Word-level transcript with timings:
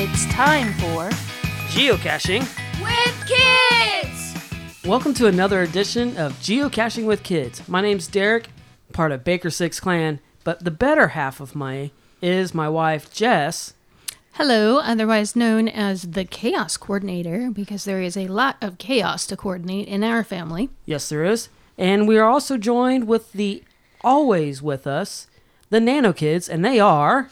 It's 0.00 0.26
time 0.26 0.72
for 0.74 1.10
Geocaching. 1.70 2.42
With 2.80 3.26
Kids! 3.26 4.86
Welcome 4.86 5.12
to 5.14 5.26
another 5.26 5.62
edition 5.62 6.16
of 6.16 6.34
Geocaching 6.34 7.04
with 7.04 7.24
Kids. 7.24 7.68
My 7.68 7.80
name's 7.80 8.06
Derek, 8.06 8.46
part 8.92 9.10
of 9.10 9.24
Baker 9.24 9.50
Six 9.50 9.80
Clan, 9.80 10.20
but 10.44 10.62
the 10.62 10.70
better 10.70 11.08
half 11.08 11.40
of 11.40 11.56
my 11.56 11.90
is 12.22 12.54
my 12.54 12.68
wife 12.68 13.12
Jess. 13.12 13.74
Hello, 14.34 14.78
otherwise 14.78 15.34
known 15.34 15.66
as 15.66 16.12
the 16.12 16.24
Chaos 16.24 16.76
Coordinator, 16.76 17.50
because 17.50 17.84
there 17.84 18.00
is 18.00 18.16
a 18.16 18.28
lot 18.28 18.56
of 18.60 18.78
chaos 18.78 19.26
to 19.26 19.36
coordinate 19.36 19.88
in 19.88 20.04
our 20.04 20.22
family. 20.22 20.70
Yes, 20.86 21.08
there 21.08 21.24
is. 21.24 21.48
And 21.76 22.06
we 22.06 22.16
are 22.18 22.30
also 22.30 22.56
joined 22.56 23.08
with 23.08 23.32
the 23.32 23.64
always 24.02 24.62
with 24.62 24.86
us, 24.86 25.26
the 25.70 25.80
Nano 25.80 26.12
Kids, 26.12 26.48
and 26.48 26.64
they 26.64 26.78
are 26.78 27.30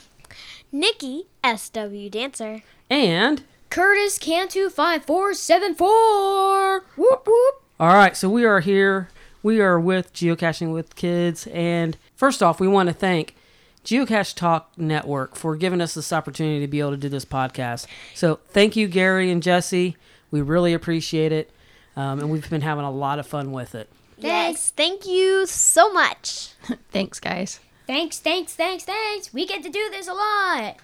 Nikki, 0.80 1.26
SW 1.42 2.10
Dancer. 2.10 2.60
and 2.90 3.42
Curtis 3.70 4.18
Cantu 4.18 4.68
5474. 4.68 6.84
Whoop 6.96 7.26
whoop. 7.26 7.62
All 7.80 7.94
right, 7.94 8.14
so 8.16 8.28
we 8.28 8.44
are 8.44 8.60
here. 8.60 9.08
We 9.42 9.60
are 9.62 9.80
with 9.80 10.12
Geocaching 10.12 10.72
with 10.74 10.94
Kids. 10.94 11.46
And 11.48 11.96
first 12.14 12.42
off, 12.42 12.60
we 12.60 12.68
want 12.68 12.88
to 12.88 12.92
thank 12.94 13.34
Geocache 13.84 14.34
Talk 14.34 14.70
Network 14.76 15.34
for 15.34 15.56
giving 15.56 15.80
us 15.80 15.94
this 15.94 16.12
opportunity 16.12 16.60
to 16.60 16.68
be 16.68 16.80
able 16.80 16.90
to 16.90 16.96
do 16.98 17.08
this 17.08 17.24
podcast. 17.24 17.86
So 18.14 18.40
thank 18.48 18.76
you, 18.76 18.86
Gary 18.86 19.30
and 19.30 19.42
Jesse. 19.42 19.96
We 20.30 20.42
really 20.42 20.74
appreciate 20.74 21.32
it. 21.32 21.50
Um, 21.96 22.18
and 22.20 22.30
we've 22.30 22.48
been 22.50 22.60
having 22.60 22.84
a 22.84 22.90
lot 22.90 23.18
of 23.18 23.26
fun 23.26 23.50
with 23.52 23.74
it. 23.74 23.88
Yes, 24.18 24.70
thank 24.76 25.06
you 25.06 25.46
so 25.46 25.90
much. 25.92 26.50
Thanks, 26.90 27.18
guys. 27.18 27.60
Thanks, 27.86 28.18
thanks, 28.18 28.54
thanks, 28.54 28.84
thanks. 28.84 29.32
We 29.32 29.46
get 29.46 29.62
to 29.62 29.68
do 29.70 29.88
this 29.90 30.08
a 30.08 30.12
lot. 30.12 30.76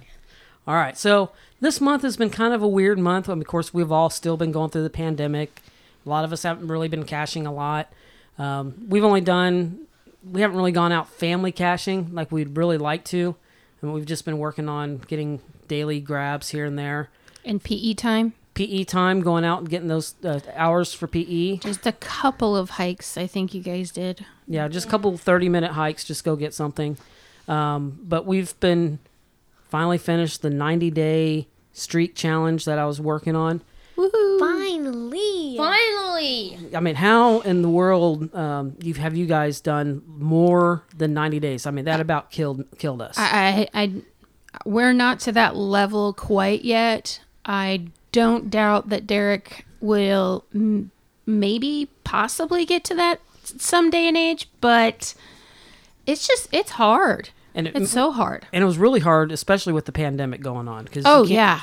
All 0.66 0.74
right, 0.74 0.96
so 0.96 1.32
this 1.60 1.80
month 1.80 2.02
has 2.02 2.16
been 2.16 2.30
kind 2.30 2.54
of 2.54 2.62
a 2.62 2.68
weird 2.68 2.98
month. 2.98 3.28
I 3.28 3.34
mean, 3.34 3.42
of 3.42 3.48
course, 3.48 3.74
we've 3.74 3.90
all 3.90 4.10
still 4.10 4.36
been 4.36 4.52
going 4.52 4.70
through 4.70 4.84
the 4.84 4.90
pandemic. 4.90 5.60
A 6.06 6.08
lot 6.08 6.24
of 6.24 6.32
us 6.32 6.44
haven't 6.44 6.68
really 6.68 6.88
been 6.88 7.04
caching 7.04 7.46
a 7.46 7.52
lot. 7.52 7.92
Um, 8.38 8.86
we've 8.88 9.04
only 9.04 9.20
done, 9.20 9.86
we 10.28 10.40
haven't 10.40 10.56
really 10.56 10.72
gone 10.72 10.92
out 10.92 11.08
family 11.08 11.52
caching 11.52 12.14
like 12.14 12.30
we'd 12.30 12.56
really 12.56 12.78
like 12.78 13.04
to. 13.06 13.34
And 13.80 13.92
we've 13.92 14.06
just 14.06 14.24
been 14.24 14.38
working 14.38 14.68
on 14.68 14.98
getting 14.98 15.40
daily 15.66 15.98
grabs 16.00 16.50
here 16.50 16.64
and 16.64 16.78
there. 16.78 17.10
And 17.44 17.62
PE 17.62 17.94
time? 17.94 18.34
PE 18.54 18.84
time, 18.84 19.20
going 19.20 19.44
out 19.44 19.60
and 19.60 19.70
getting 19.70 19.88
those 19.88 20.14
uh, 20.24 20.40
hours 20.54 20.92
for 20.92 21.06
PE. 21.06 21.56
Just 21.58 21.86
a 21.86 21.92
couple 21.92 22.56
of 22.56 22.70
hikes, 22.70 23.16
I 23.16 23.26
think 23.26 23.54
you 23.54 23.62
guys 23.62 23.90
did. 23.90 24.26
Yeah, 24.46 24.68
just 24.68 24.86
a 24.86 24.90
couple 24.90 25.16
30 25.16 25.48
minute 25.48 25.72
hikes, 25.72 26.04
just 26.04 26.24
go 26.24 26.36
get 26.36 26.52
something. 26.52 26.98
Um, 27.48 27.98
but 28.02 28.26
we've 28.26 28.58
been 28.60 28.98
finally 29.68 29.98
finished 29.98 30.42
the 30.42 30.50
90 30.50 30.90
day 30.90 31.48
streak 31.72 32.14
challenge 32.14 32.66
that 32.66 32.78
I 32.78 32.84
was 32.84 33.00
working 33.00 33.34
on. 33.34 33.62
Woohoo! 33.96 34.38
Finally. 34.38 35.56
Finally! 35.56 36.58
I 36.74 36.80
mean, 36.80 36.94
how 36.94 37.40
in 37.40 37.62
the 37.62 37.68
world 37.68 38.34
um, 38.34 38.76
you 38.80 38.94
have 38.94 39.16
you 39.16 39.26
guys 39.26 39.60
done 39.60 40.02
more 40.06 40.82
than 40.96 41.14
90 41.14 41.40
days? 41.40 41.66
I 41.66 41.70
mean, 41.70 41.84
that 41.84 42.00
about 42.00 42.30
killed 42.30 42.64
killed 42.78 43.02
us. 43.02 43.16
I, 43.18 43.68
I, 43.74 43.82
I, 43.82 43.92
we're 44.64 44.92
not 44.92 45.20
to 45.20 45.32
that 45.32 45.56
level 45.56 46.12
quite 46.12 46.64
yet. 46.64 47.20
I 47.44 47.86
don't 48.12 48.50
doubt 48.50 48.88
that 48.90 49.06
Derek 49.06 49.64
will 49.80 50.44
m- 50.54 50.90
maybe 51.26 51.88
possibly 52.04 52.64
get 52.64 52.84
to 52.84 52.94
that 52.94 53.20
some 53.44 53.90
day 53.90 54.06
and 54.06 54.16
age, 54.16 54.48
but 54.60 55.14
it's 56.06 56.26
just 56.26 56.48
it's 56.52 56.72
hard. 56.72 57.30
and 57.54 57.66
it, 57.66 57.76
It's 57.76 57.90
so 57.90 58.12
hard. 58.12 58.46
and 58.52 58.62
it 58.62 58.66
was 58.66 58.78
really 58.78 59.00
hard, 59.00 59.32
especially 59.32 59.72
with 59.72 59.84
the 59.86 59.92
pandemic 59.92 60.40
going 60.40 60.68
on. 60.68 60.84
Because 60.84 61.04
Oh 61.06 61.24
yeah, 61.24 61.60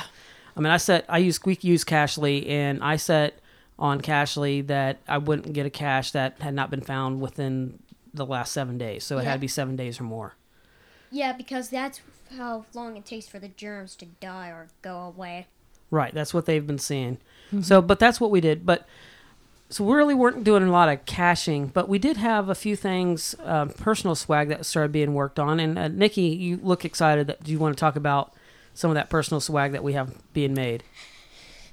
I 0.55 0.59
mean, 0.59 0.71
I 0.71 0.77
set 0.77 1.05
I 1.07 1.19
use 1.19 1.39
we 1.45 1.57
use 1.61 1.83
Cachly, 1.85 2.47
and 2.49 2.83
I 2.83 2.95
set 2.97 3.39
on 3.77 4.01
Cachly 4.01 4.65
that 4.67 4.97
I 5.07 5.17
wouldn't 5.17 5.53
get 5.53 5.65
a 5.65 5.69
cache 5.69 6.11
that 6.11 6.41
had 6.41 6.53
not 6.53 6.69
been 6.69 6.81
found 6.81 7.21
within 7.21 7.79
the 8.13 8.25
last 8.25 8.51
seven 8.51 8.77
days. 8.77 9.03
So 9.05 9.17
it 9.19 9.23
had 9.25 9.33
to 9.35 9.39
be 9.39 9.47
seven 9.47 9.75
days 9.75 9.99
or 9.99 10.03
more. 10.03 10.35
Yeah, 11.11 11.31
because 11.33 11.69
that's 11.69 12.01
how 12.37 12.65
long 12.73 12.97
it 12.97 13.05
takes 13.05 13.27
for 13.27 13.39
the 13.39 13.47
germs 13.47 13.95
to 13.97 14.05
die 14.05 14.49
or 14.49 14.67
go 14.81 14.97
away. 14.99 15.47
Right, 15.91 16.13
that's 16.13 16.33
what 16.33 16.45
they've 16.45 16.65
been 16.65 16.79
seeing. 16.79 17.17
So, 17.61 17.81
but 17.81 17.97
that's 17.97 18.21
what 18.21 18.29
we 18.29 18.41
did. 18.41 18.63
But 18.65 18.87
so 19.69 19.83
we 19.83 19.93
really 19.95 20.13
weren't 20.13 20.43
doing 20.43 20.61
a 20.63 20.71
lot 20.71 20.87
of 20.87 21.03
caching, 21.05 21.67
but 21.67 21.89
we 21.89 21.97
did 21.97 22.17
have 22.17 22.47
a 22.47 22.55
few 22.55 22.75
things, 22.75 23.33
um, 23.43 23.69
personal 23.69 24.13
swag 24.15 24.49
that 24.49 24.65
started 24.67 24.91
being 24.91 25.15
worked 25.15 25.39
on. 25.39 25.59
And 25.59 25.77
uh, 25.77 25.87
Nikki, 25.87 26.21
you 26.27 26.59
look 26.61 26.85
excited. 26.85 27.25
That 27.27 27.43
do 27.43 27.51
you 27.51 27.57
want 27.57 27.75
to 27.75 27.79
talk 27.79 27.95
about 27.95 28.33
some 28.75 28.91
of 28.91 28.95
that 28.95 29.09
personal 29.09 29.41
swag 29.41 29.71
that 29.71 29.83
we 29.83 29.93
have 29.93 30.13
being 30.33 30.53
made? 30.53 30.83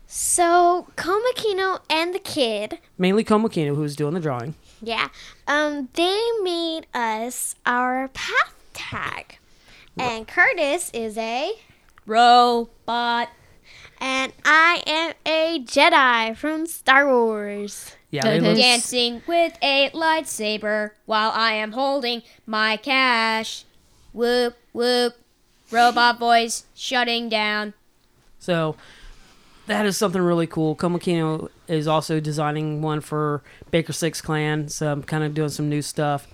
So, 0.07 0.87
Komakino 0.97 1.81
and 1.91 2.15
the 2.15 2.21
kid, 2.21 2.79
Mainly 2.97 3.25
Komokino, 3.25 3.75
who's 3.75 3.97
doing 3.97 4.15
the 4.15 4.21
drawing. 4.21 4.55
yeah, 4.81 5.09
um, 5.49 5.89
they 5.95 6.23
made 6.43 6.87
us 6.95 7.55
our 7.67 8.09
path 8.09 8.55
tag. 8.73 9.39
And 9.99 10.29
Curtis 10.29 10.91
is 10.95 11.17
a, 11.19 11.53
Robot. 12.07 13.31
And 14.01 14.33
I 14.45 14.83
am 14.87 15.15
a 15.27 15.63
Jedi 15.65 16.37
from 16.37 16.67
Star 16.67 17.07
Wars. 17.09 17.93
Yeah, 18.11 18.23
That 18.23 18.31
they 18.31 18.41
look- 18.41 18.57
Dancing 18.57 19.23
with 19.27 19.57
a 19.63 19.91
lightsaber 19.91 20.93
while 21.07 21.31
I 21.35 21.53
am 21.53 21.73
holding 21.73 22.23
my 22.47 22.77
cash. 22.77 23.65
Whoop, 24.13 24.57
whoop. 24.73 25.15
Robot 25.71 26.19
voice 26.21 26.65
shutting 26.75 27.29
down. 27.29 27.75
So 28.39 28.77
that 29.67 29.85
is 29.85 29.97
something 29.97 30.23
really 30.23 30.47
cool. 30.47 30.77
Komokino 30.77 31.49
is 31.67 31.89
also 31.89 32.21
designing 32.21 32.81
one 32.83 33.01
for 33.01 33.43
Baker 33.71 33.93
Six 33.93 34.21
Clan. 34.21 34.69
So 34.69 34.91
I'm 34.93 35.03
kind 35.03 35.25
of 35.25 35.35
doing 35.35 35.49
some 35.49 35.69
new 35.69 35.83
stuff 35.83 36.29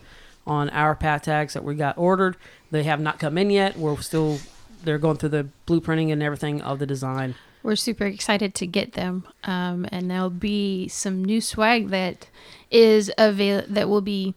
on 0.47 0.69
our 0.71 0.95
path 0.95 1.23
tags 1.23 1.55
that 1.55 1.65
we 1.65 1.75
got 1.75 1.97
ordered. 1.97 2.37
They 2.71 2.83
have 2.83 3.01
not 3.01 3.19
come 3.19 3.39
in 3.39 3.49
yet. 3.51 3.77
We're 3.79 3.97
still 4.03 4.39
they're 4.85 4.99
going 4.99 5.17
through 5.17 5.29
the 5.31 5.49
blueprinting 5.67 6.13
and 6.13 6.23
everything 6.23 6.61
of 6.61 6.79
the 6.79 6.87
design. 6.87 7.35
We're 7.63 7.77
super 7.77 8.05
excited 8.07 8.55
to 8.57 8.67
get 8.67 8.93
them, 8.95 9.25
um, 9.45 9.87
and 9.91 10.11
there'll 10.11 10.31
be 10.31 10.89
some 10.89 11.25
new 11.25 11.41
swag 11.41 11.89
that 11.89 12.29
is 12.71 13.11
avail 13.19 13.63
that 13.69 13.89
we'll 13.89 14.01
be 14.01 14.35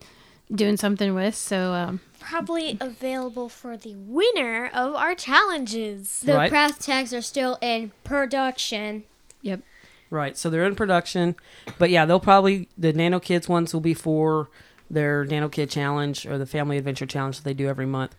doing 0.53 0.77
something 0.77 1.13
with. 1.15 1.35
So 1.35 1.73
um, 1.73 2.01
Probably 2.19 2.77
available 2.81 3.49
for 3.49 3.77
the 3.77 3.95
winner 3.95 4.69
of 4.73 4.95
our 4.95 5.15
challenges. 5.15 6.21
The 6.21 6.33
Right. 6.35 6.49
craft 6.49 6.81
tags 6.81 7.13
are 7.13 7.21
still 7.21 7.57
in 7.61 7.91
production. 8.03 9.03
yep, 9.41 9.61
Right. 10.09 10.37
So 10.37 10.49
they're 10.49 10.65
in 10.65 10.75
production. 10.75 11.35
But 11.79 11.89
yeah, 11.89 12.05
they'll 12.05 12.19
probably 12.19 12.67
the 12.77 12.93
Nano 12.93 13.19
Kids 13.19 13.49
ones 13.49 13.73
will 13.73 13.81
be 13.81 13.93
for 13.95 14.49
their 14.89 15.25
Nano 15.25 15.49
Kid 15.49 15.69
Challenge 15.69 16.25
or 16.27 16.37
the 16.37 16.45
Family 16.45 16.77
Adventure 16.77 17.05
Challenge 17.07 17.37
that 17.37 17.43
they 17.43 17.53
do 17.55 17.67
every 17.67 17.87
month. 17.87 18.15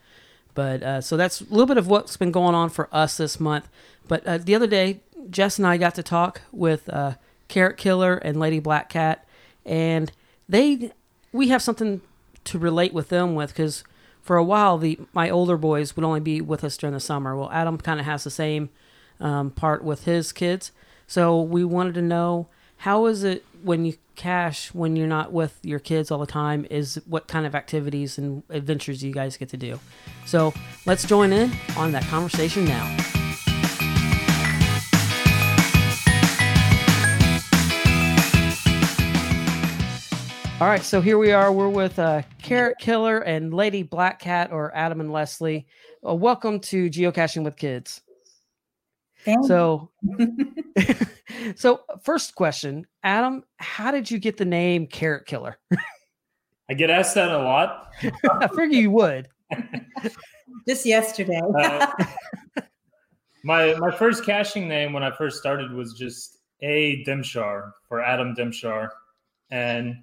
But 0.54 0.82
uh, 0.82 1.00
so 1.00 1.16
that's 1.16 1.40
a 1.42 1.44
little 1.44 1.66
bit 1.66 1.76
of 1.76 1.86
what's 1.86 2.16
been 2.16 2.32
going 2.32 2.54
on 2.54 2.70
for 2.70 2.88
us 2.92 3.16
this 3.18 3.38
month. 3.38 3.68
But 4.08 4.26
uh, 4.26 4.38
the 4.38 4.54
other 4.54 4.66
day, 4.66 5.00
Jess 5.30 5.58
and 5.58 5.66
I 5.66 5.76
got 5.76 5.94
to 5.96 6.02
talk 6.02 6.42
with 6.52 6.88
uh, 6.88 7.14
Carrot 7.48 7.76
Killer 7.76 8.16
and 8.16 8.38
Lady 8.38 8.58
Black 8.58 8.88
Cat, 8.88 9.26
and 9.64 10.12
they 10.48 10.92
we 11.32 11.48
have 11.48 11.62
something 11.62 12.00
to 12.44 12.58
relate 12.58 12.92
with 12.92 13.08
them 13.08 13.34
with 13.34 13.50
because 13.50 13.84
for 14.22 14.36
a 14.36 14.44
while 14.44 14.78
the 14.78 14.98
my 15.12 15.28
older 15.28 15.56
boys 15.56 15.96
would 15.96 16.04
only 16.04 16.20
be 16.20 16.40
with 16.40 16.64
us 16.64 16.76
during 16.76 16.94
the 16.94 17.00
summer. 17.00 17.36
Well, 17.36 17.50
Adam 17.50 17.78
kind 17.78 18.00
of 18.00 18.06
has 18.06 18.24
the 18.24 18.30
same 18.30 18.70
um, 19.20 19.50
part 19.50 19.82
with 19.82 20.04
his 20.04 20.32
kids, 20.32 20.72
so 21.06 21.40
we 21.40 21.64
wanted 21.64 21.94
to 21.94 22.02
know 22.02 22.48
how 22.78 23.06
is 23.06 23.24
it 23.24 23.44
when 23.62 23.84
you 23.84 23.94
cash 24.16 24.72
when 24.74 24.96
you're 24.96 25.06
not 25.06 25.32
with 25.32 25.58
your 25.62 25.78
kids 25.78 26.10
all 26.10 26.18
the 26.18 26.26
time? 26.26 26.66
Is 26.70 27.00
what 27.06 27.26
kind 27.26 27.46
of 27.46 27.54
activities 27.54 28.18
and 28.18 28.42
adventures 28.48 29.02
you 29.02 29.12
guys 29.12 29.36
get 29.36 29.48
to 29.50 29.56
do? 29.56 29.80
So 30.26 30.52
let's 30.84 31.04
join 31.04 31.32
in 31.32 31.52
on 31.76 31.92
that 31.92 32.04
conversation 32.04 32.64
now. 32.64 33.15
All 40.58 40.68
right, 40.68 40.82
so 40.82 41.02
here 41.02 41.18
we 41.18 41.32
are. 41.32 41.52
We're 41.52 41.68
with 41.68 41.98
uh, 41.98 42.22
Carrot 42.42 42.78
Killer 42.78 43.18
and 43.18 43.52
Lady 43.52 43.82
Black 43.82 44.18
Cat, 44.18 44.50
or 44.52 44.74
Adam 44.74 45.00
and 45.00 45.12
Leslie. 45.12 45.66
Uh, 46.04 46.14
welcome 46.14 46.60
to 46.60 46.88
Geocaching 46.88 47.44
with 47.44 47.58
Kids. 47.58 48.00
So, 49.42 49.90
so 51.56 51.82
first 52.02 52.34
question, 52.36 52.86
Adam, 53.02 53.44
how 53.58 53.90
did 53.90 54.10
you 54.10 54.18
get 54.18 54.38
the 54.38 54.46
name 54.46 54.86
Carrot 54.86 55.26
Killer? 55.26 55.58
I 56.70 56.72
get 56.72 56.88
asked 56.88 57.16
that 57.16 57.32
a 57.32 57.36
lot. 57.36 57.92
I 58.30 58.48
figure 58.48 58.78
you 58.78 58.90
would. 58.92 59.28
just 60.66 60.86
yesterday. 60.86 61.42
Uh, 61.54 61.86
my 63.44 63.74
my 63.74 63.90
first 63.90 64.24
caching 64.24 64.68
name 64.68 64.94
when 64.94 65.02
I 65.02 65.10
first 65.10 65.38
started 65.38 65.70
was 65.72 65.92
just 65.92 66.38
A 66.62 67.04
Dimshar 67.04 67.72
for 67.86 68.00
Adam 68.02 68.34
Dimshar, 68.34 68.88
and 69.50 69.96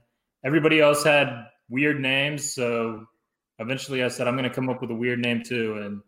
everybody 0.46 0.80
else 0.80 1.04
had 1.04 1.48
weird 1.70 2.00
names. 2.00 2.54
So 2.54 3.06
eventually, 3.60 4.04
I 4.04 4.08
said 4.08 4.28
I'm 4.28 4.36
going 4.36 4.50
to 4.50 4.56
come 4.56 4.70
up 4.70 4.82
with 4.82 4.92
a 4.92 4.96
weird 4.96 5.20
name 5.20 5.44
too. 5.44 5.78
And 5.78 6.02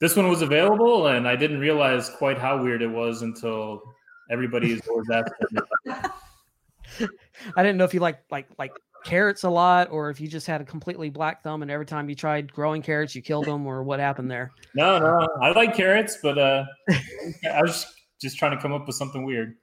this 0.00 0.16
one 0.16 0.28
was 0.28 0.42
available, 0.42 1.08
and 1.08 1.26
I 1.26 1.36
didn't 1.36 1.58
realize 1.58 2.10
quite 2.10 2.38
how 2.38 2.62
weird 2.62 2.82
it 2.82 2.88
was 2.88 3.22
until 3.22 3.82
everybody 4.30 4.72
is 4.72 4.80
always 4.88 5.08
asking. 5.10 6.08
I 7.56 7.62
didn't 7.62 7.78
know 7.78 7.84
if 7.84 7.94
you 7.94 8.00
like 8.00 8.20
like 8.30 8.48
like 8.58 8.72
carrots 9.04 9.44
a 9.44 9.50
lot, 9.50 9.90
or 9.90 10.10
if 10.10 10.20
you 10.20 10.28
just 10.28 10.46
had 10.46 10.60
a 10.60 10.64
completely 10.64 11.10
black 11.10 11.42
thumb, 11.42 11.62
and 11.62 11.70
every 11.70 11.86
time 11.86 12.08
you 12.08 12.14
tried 12.14 12.52
growing 12.52 12.82
carrots, 12.82 13.14
you 13.14 13.22
killed 13.22 13.46
them, 13.46 13.66
or 13.66 13.82
what 13.82 14.00
happened 14.00 14.30
there. 14.30 14.50
No, 14.74 14.98
no, 14.98 15.28
I 15.40 15.50
like 15.50 15.76
carrots, 15.76 16.18
but 16.22 16.38
uh, 16.38 16.64
I 16.90 17.62
was 17.62 17.86
just 18.20 18.36
trying 18.38 18.52
to 18.52 18.60
come 18.60 18.72
up 18.72 18.86
with 18.86 18.96
something 18.96 19.24
weird. 19.24 19.54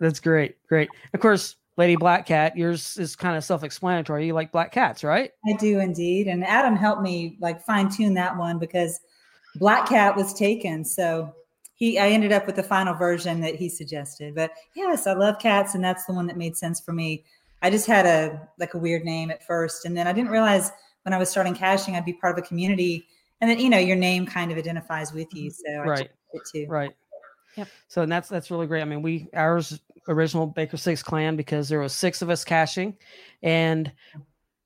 That's 0.00 0.20
great, 0.20 0.56
great. 0.66 0.88
Of 1.14 1.20
course, 1.20 1.56
Lady 1.76 1.96
Black 1.96 2.26
Cat, 2.26 2.56
yours 2.56 2.98
is 2.98 3.16
kind 3.16 3.36
of 3.36 3.44
self-explanatory. 3.44 4.26
You 4.26 4.34
like 4.34 4.52
black 4.52 4.72
cats, 4.72 5.02
right? 5.02 5.30
I 5.48 5.56
do 5.56 5.80
indeed. 5.80 6.26
And 6.26 6.44
Adam 6.46 6.76
helped 6.76 7.02
me 7.02 7.36
like 7.40 7.64
fine 7.64 7.88
tune 7.88 8.14
that 8.14 8.36
one 8.36 8.58
because 8.58 9.00
Black 9.56 9.88
Cat 9.88 10.14
was 10.14 10.34
taken. 10.34 10.84
So 10.84 11.34
he 11.74 11.98
I 11.98 12.10
ended 12.10 12.30
up 12.30 12.46
with 12.46 12.56
the 12.56 12.62
final 12.62 12.94
version 12.94 13.40
that 13.40 13.56
he 13.56 13.68
suggested. 13.68 14.34
But 14.34 14.52
yes, 14.76 15.06
I 15.06 15.14
love 15.14 15.38
cats, 15.38 15.74
and 15.74 15.82
that's 15.82 16.04
the 16.04 16.12
one 16.12 16.26
that 16.26 16.36
made 16.36 16.56
sense 16.56 16.80
for 16.80 16.92
me. 16.92 17.24
I 17.62 17.70
just 17.70 17.86
had 17.86 18.06
a 18.06 18.48
like 18.58 18.74
a 18.74 18.78
weird 18.78 19.04
name 19.04 19.30
at 19.30 19.44
first, 19.44 19.84
and 19.84 19.96
then 19.96 20.06
I 20.06 20.12
didn't 20.12 20.30
realize 20.30 20.70
when 21.02 21.12
I 21.12 21.18
was 21.18 21.28
starting 21.28 21.54
caching 21.54 21.96
I'd 21.96 22.04
be 22.04 22.12
part 22.12 22.38
of 22.38 22.44
a 22.44 22.46
community, 22.46 23.06
and 23.40 23.50
then 23.50 23.58
you 23.58 23.68
know 23.68 23.78
your 23.78 23.96
name 23.96 24.26
kind 24.26 24.52
of 24.52 24.58
identifies 24.58 25.12
with 25.12 25.34
you. 25.34 25.50
Mm-hmm. 25.50 25.74
So 25.74 25.80
I 25.82 25.86
Right. 25.86 26.10
it 26.34 26.42
too. 26.52 26.66
Right. 26.68 26.94
Yep. 27.56 27.68
So 27.88 28.02
and 28.02 28.12
that's 28.12 28.28
that's 28.28 28.50
really 28.50 28.66
great. 28.66 28.82
I 28.82 28.84
mean, 28.84 29.02
we 29.02 29.28
ours 29.34 29.80
original 30.08 30.46
Baker 30.46 30.76
Six 30.76 31.02
clan 31.02 31.36
because 31.36 31.68
there 31.68 31.80
was 31.80 31.92
six 31.92 32.22
of 32.22 32.30
us 32.30 32.44
caching, 32.44 32.96
and 33.42 33.92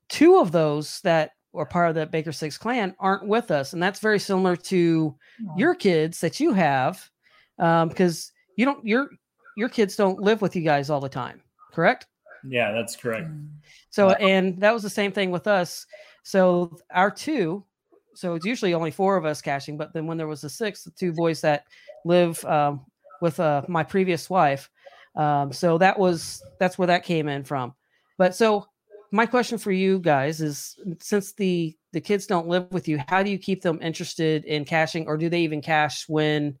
two 0.09 0.39
of 0.39 0.51
those 0.51 1.01
that 1.01 1.31
were 1.53 1.65
part 1.65 1.89
of 1.89 1.95
the 1.95 2.05
Baker 2.05 2.31
Six 2.31 2.57
clan 2.57 2.95
aren't 2.99 3.27
with 3.27 3.51
us, 3.51 3.73
and 3.73 3.81
that's 3.81 3.99
very 3.99 4.19
similar 4.19 4.55
to 4.55 5.15
your 5.55 5.75
kids 5.75 6.19
that 6.21 6.39
you 6.39 6.53
have, 6.53 7.09
um, 7.59 7.89
because 7.89 8.31
you 8.55 8.65
don't 8.65 8.85
your 8.85 9.09
your 9.55 9.69
kids 9.69 9.95
don't 9.95 10.19
live 10.19 10.41
with 10.41 10.55
you 10.55 10.61
guys 10.61 10.89
all 10.89 10.99
the 10.99 11.09
time, 11.09 11.41
correct? 11.73 12.07
Yeah, 12.47 12.71
that's 12.71 12.95
correct. 12.95 13.29
Mm. 13.29 13.47
So, 13.89 14.11
and 14.11 14.59
that 14.61 14.73
was 14.73 14.83
the 14.83 14.89
same 14.89 15.11
thing 15.11 15.31
with 15.31 15.47
us. 15.47 15.85
So, 16.23 16.77
our 16.91 17.09
two, 17.09 17.65
so 18.13 18.35
it's 18.35 18.45
usually 18.45 18.73
only 18.73 18.91
four 18.91 19.17
of 19.17 19.25
us 19.25 19.41
caching, 19.41 19.77
but 19.77 19.93
then 19.93 20.05
when 20.07 20.17
there 20.17 20.27
was 20.27 20.41
the 20.41 20.49
six, 20.49 20.83
the 20.83 20.91
two 20.91 21.13
boys 21.13 21.41
that 21.41 21.65
live 22.05 22.43
um, 22.45 22.85
with 23.21 23.39
uh, 23.39 23.63
my 23.67 23.83
previous 23.83 24.29
wife, 24.29 24.69
um, 25.17 25.51
so 25.51 25.77
that 25.79 25.97
was 25.97 26.43
that's 26.59 26.77
where 26.77 26.87
that 26.87 27.03
came 27.03 27.27
in 27.27 27.43
from. 27.43 27.73
But 28.17 28.35
so, 28.35 28.67
my 29.11 29.25
question 29.25 29.57
for 29.57 29.71
you 29.71 29.99
guys 29.99 30.39
is: 30.41 30.79
since 30.99 31.33
the 31.33 31.75
the 31.91 31.99
kids 31.99 32.27
don't 32.27 32.47
live 32.47 32.71
with 32.71 32.87
you, 32.87 32.99
how 33.07 33.23
do 33.23 33.31
you 33.31 33.39
keep 33.39 33.63
them 33.63 33.79
interested 33.81 34.45
in 34.45 34.63
caching, 34.63 35.07
or 35.07 35.17
do 35.17 35.27
they 35.27 35.41
even 35.41 35.61
cache 35.61 36.07
when 36.07 36.57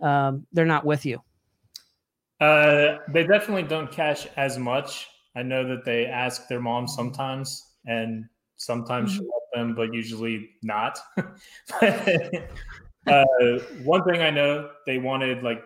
um, 0.00 0.46
they're 0.52 0.64
not 0.64 0.86
with 0.86 1.04
you? 1.04 1.20
Uh, 2.40 2.96
they 3.12 3.26
definitely 3.26 3.64
don't 3.64 3.90
cache 3.90 4.26
as 4.36 4.58
much. 4.58 5.06
I 5.36 5.42
know 5.42 5.68
that 5.68 5.84
they 5.84 6.06
ask 6.06 6.48
their 6.48 6.60
mom 6.60 6.88
sometimes, 6.88 7.74
and 7.86 8.24
sometimes 8.56 9.12
she'll 9.12 9.24
let 9.24 9.60
them, 9.60 9.74
but 9.74 9.92
usually 9.92 10.48
not. 10.62 10.98
uh, 11.82 13.24
one 13.84 14.04
thing 14.04 14.22
I 14.22 14.30
know 14.30 14.70
they 14.86 14.98
wanted, 14.98 15.42
like 15.42 15.62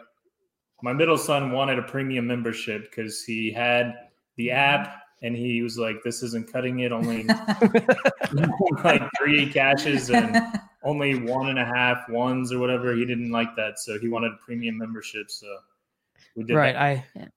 my 0.82 0.92
middle 0.92 1.18
son 1.18 1.52
wanted 1.52 1.78
a 1.78 1.82
premium 1.82 2.26
membership 2.26 2.90
because 2.90 3.22
he 3.24 3.52
had 3.52 3.94
the 4.36 4.48
mm-hmm. 4.48 4.58
app 4.58 5.02
and 5.22 5.36
he 5.36 5.62
was 5.62 5.78
like, 5.78 6.02
"This 6.04 6.22
isn't 6.22 6.52
cutting 6.52 6.80
it. 6.80 6.92
Only 6.92 7.24
like 8.84 9.02
three 9.18 9.50
caches 9.50 10.10
and 10.10 10.36
only 10.82 11.14
one 11.14 11.48
and 11.48 11.58
a 11.58 11.64
half 11.64 12.08
ones 12.08 12.52
or 12.52 12.58
whatever." 12.58 12.94
He 12.94 13.06
didn't 13.06 13.30
like 13.30 13.54
that, 13.56 13.78
so 13.78 13.98
he 13.98 14.08
wanted 14.08 14.32
a 14.32 14.44
premium 14.44 14.76
membership. 14.76 15.30
So 15.30 15.46
we 16.34 16.44
did 16.44 16.54
Right. 16.54 16.74
that. 16.74 16.82
I 16.82 17.04
Yeah. 17.14 17.28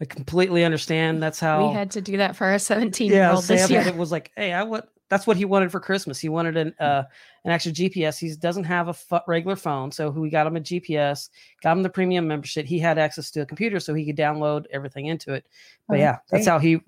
I 0.00 0.04
completely 0.06 0.64
understand. 0.64 1.22
That's 1.22 1.38
how 1.38 1.68
We 1.68 1.72
had 1.72 1.92
to 1.92 2.00
do 2.00 2.16
that 2.16 2.34
for 2.36 2.46
our 2.46 2.58
17 2.58 3.10
year 3.10 3.20
yeah, 3.20 3.34
old 3.34 3.44
this 3.44 3.70
year. 3.70 3.80
it 3.80 3.96
was 3.96 4.10
like, 4.10 4.32
hey, 4.36 4.52
I 4.52 4.64
want 4.64 4.86
that's 5.10 5.26
what 5.26 5.36
he 5.36 5.44
wanted 5.44 5.70
for 5.70 5.80
Christmas. 5.80 6.18
He 6.18 6.28
wanted 6.28 6.56
an 6.56 6.74
uh, 6.80 7.04
an 7.44 7.52
extra 7.52 7.72
GPS. 7.72 8.18
He 8.18 8.34
doesn't 8.36 8.64
have 8.64 8.88
a 8.88 9.22
regular 9.26 9.56
phone, 9.56 9.92
so 9.92 10.10
we 10.10 10.30
got 10.30 10.46
him 10.46 10.56
a 10.56 10.60
GPS, 10.60 11.28
got 11.62 11.76
him 11.76 11.82
the 11.82 11.90
premium 11.90 12.26
membership. 12.26 12.66
He 12.66 12.78
had 12.78 12.98
access 12.98 13.30
to 13.32 13.42
a 13.42 13.46
computer, 13.46 13.80
so 13.80 13.94
he 13.94 14.06
could 14.06 14.16
download 14.16 14.64
everything 14.72 15.06
into 15.06 15.32
it. 15.32 15.46
But 15.88 15.96
Oh, 15.96 16.00
yeah, 16.00 16.18
that's 16.30 16.46
how 16.46 16.58
he. 16.58 16.80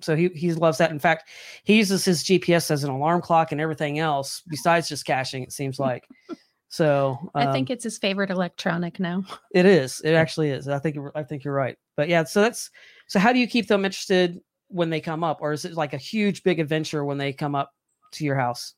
So 0.00 0.16
he 0.16 0.28
he 0.28 0.52
loves 0.54 0.78
that. 0.78 0.90
In 0.90 0.98
fact, 0.98 1.28
he 1.64 1.76
uses 1.76 2.04
his 2.04 2.24
GPS 2.24 2.70
as 2.70 2.84
an 2.84 2.90
alarm 2.90 3.20
clock 3.20 3.52
and 3.52 3.60
everything 3.60 3.98
else 3.98 4.42
besides 4.48 4.88
just 4.88 5.04
caching. 5.04 5.42
It 5.42 5.52
seems 5.52 5.78
like. 5.78 6.06
So 6.70 7.30
I 7.34 7.46
um, 7.46 7.52
think 7.54 7.70
it's 7.70 7.84
his 7.84 7.96
favorite 7.96 8.28
electronic 8.28 9.00
now. 9.00 9.24
it 9.54 9.64
is. 9.64 10.02
It 10.02 10.12
actually 10.22 10.50
is. 10.50 10.68
I 10.68 10.78
think. 10.78 10.98
I 11.14 11.22
think 11.22 11.42
you're 11.42 11.54
right. 11.54 11.78
But 11.96 12.10
yeah. 12.10 12.24
So 12.24 12.42
that's. 12.42 12.70
So 13.06 13.18
how 13.18 13.32
do 13.32 13.38
you 13.38 13.46
keep 13.48 13.68
them 13.68 13.86
interested 13.86 14.42
when 14.68 14.90
they 14.90 15.00
come 15.00 15.24
up, 15.24 15.38
or 15.40 15.52
is 15.52 15.64
it 15.64 15.74
like 15.74 15.92
a 15.92 15.98
huge 15.98 16.42
big 16.42 16.60
adventure 16.60 17.04
when 17.04 17.18
they 17.18 17.32
come 17.32 17.54
up 17.54 17.72
to 18.12 18.24
your 18.24 18.36
house? 18.36 18.74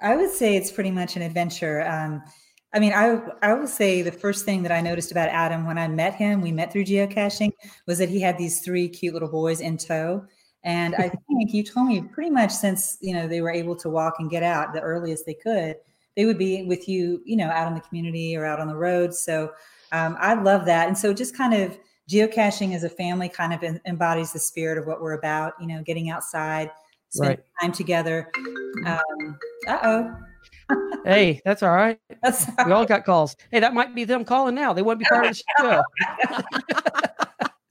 I 0.00 0.16
would 0.16 0.30
say 0.30 0.56
it's 0.56 0.70
pretty 0.70 0.90
much 0.90 1.16
an 1.16 1.22
adventure. 1.22 1.86
Um, 1.86 2.22
I 2.72 2.78
mean, 2.78 2.92
I 2.92 3.20
I 3.42 3.54
would 3.54 3.68
say 3.68 4.02
the 4.02 4.12
first 4.12 4.44
thing 4.44 4.62
that 4.62 4.72
I 4.72 4.80
noticed 4.80 5.10
about 5.10 5.28
Adam 5.28 5.66
when 5.66 5.78
I 5.78 5.88
met 5.88 6.14
him, 6.14 6.40
we 6.40 6.52
met 6.52 6.72
through 6.72 6.84
geocaching, 6.84 7.52
was 7.86 7.98
that 7.98 8.08
he 8.08 8.20
had 8.20 8.38
these 8.38 8.60
three 8.60 8.88
cute 8.88 9.12
little 9.12 9.30
boys 9.30 9.60
in 9.60 9.76
tow. 9.76 10.24
And 10.62 10.94
I 10.94 11.08
think 11.28 11.52
you 11.52 11.62
told 11.64 11.88
me 11.88 12.02
pretty 12.02 12.30
much 12.30 12.52
since 12.52 12.96
you 13.00 13.14
know 13.14 13.26
they 13.26 13.40
were 13.40 13.50
able 13.50 13.76
to 13.76 13.90
walk 13.90 14.14
and 14.18 14.30
get 14.30 14.42
out 14.42 14.72
the 14.72 14.80
earliest 14.80 15.26
they 15.26 15.34
could, 15.34 15.76
they 16.16 16.26
would 16.26 16.38
be 16.38 16.64
with 16.64 16.88
you, 16.88 17.22
you 17.24 17.36
know, 17.36 17.48
out 17.48 17.68
in 17.68 17.74
the 17.74 17.80
community 17.80 18.36
or 18.36 18.44
out 18.44 18.60
on 18.60 18.68
the 18.68 18.76
road. 18.76 19.14
So 19.14 19.52
um, 19.92 20.16
I 20.20 20.34
love 20.34 20.64
that. 20.66 20.86
And 20.86 20.96
so 20.96 21.12
just 21.12 21.36
kind 21.36 21.54
of 21.54 21.78
geocaching 22.10 22.74
as 22.74 22.82
a 22.84 22.88
family 22.90 23.28
kind 23.28 23.52
of 23.52 23.62
en- 23.62 23.80
embodies 23.86 24.32
the 24.32 24.38
spirit 24.38 24.78
of 24.78 24.86
what 24.86 25.00
we're 25.00 25.12
about. 25.14 25.52
You 25.60 25.66
know, 25.68 25.82
getting 25.82 26.10
outside, 26.10 26.70
spending 27.10 27.38
Right. 27.38 27.44
time 27.62 27.72
together. 27.72 28.30
Um, 28.86 29.38
uh 29.68 29.78
oh. 29.82 30.16
Hey, 31.04 31.40
that's 31.44 31.62
all 31.62 31.74
right. 31.74 31.98
That's 32.22 32.46
We 32.66 32.72
all 32.72 32.84
got 32.86 33.04
calls. 33.04 33.34
Hey, 33.50 33.58
that 33.60 33.72
might 33.74 33.94
be 33.94 34.04
them 34.04 34.24
calling 34.24 34.54
now. 34.54 34.72
They 34.72 34.82
want 34.82 35.00
to 35.00 35.04
be 35.04 35.08
part 35.08 35.26
of 35.26 35.36
the 35.36 35.42
show. 35.58 35.82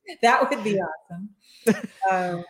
that 0.22 0.50
would 0.50 0.64
be 0.64 0.80
awesome. 0.82 1.30
um, 2.12 2.44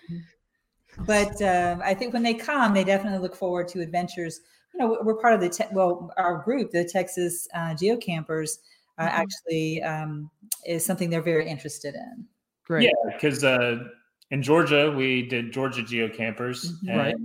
but 1.05 1.39
um, 1.41 1.81
I 1.83 1.93
think 1.93 2.13
when 2.13 2.23
they 2.23 2.33
come, 2.33 2.73
they 2.73 2.83
definitely 2.83 3.19
look 3.19 3.35
forward 3.35 3.67
to 3.69 3.81
adventures. 3.81 4.41
You 4.73 4.79
know, 4.79 4.97
we're 5.03 5.15
part 5.15 5.33
of 5.33 5.41
the 5.41 5.49
te- 5.49 5.65
well, 5.71 6.11
our 6.17 6.37
group, 6.43 6.71
the 6.71 6.83
Texas 6.85 7.47
uh, 7.53 7.75
Geocampers, 7.75 8.57
uh, 8.99 9.07
Mhm. 9.07 9.23
actually 9.23 9.81
um, 9.83 10.29
is 10.65 10.85
something 10.85 11.09
they're 11.09 11.21
very 11.21 11.47
interested 11.47 11.95
in. 11.95 12.27
Great. 12.65 12.83
Yeah, 12.83 13.13
because 13.13 13.43
uh, 13.43 13.87
in 14.31 14.43
Georgia 14.43 14.91
we 14.91 15.27
did 15.27 15.51
Georgia 15.51 15.81
geocampers, 15.81 16.71
Mhm. 16.83 16.97
Right. 16.97 17.15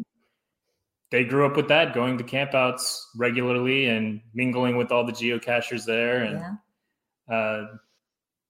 they 1.10 1.24
grew 1.24 1.46
up 1.46 1.56
with 1.56 1.68
that, 1.68 1.94
going 1.94 2.16
to 2.18 2.24
campouts 2.24 2.98
regularly 3.16 3.86
and 3.86 4.20
mingling 4.32 4.76
with 4.76 4.90
all 4.90 5.04
the 5.04 5.12
geocachers 5.12 5.84
there, 5.84 6.22
and 6.24 6.40
Yeah. 7.28 7.34
uh, 7.34 7.66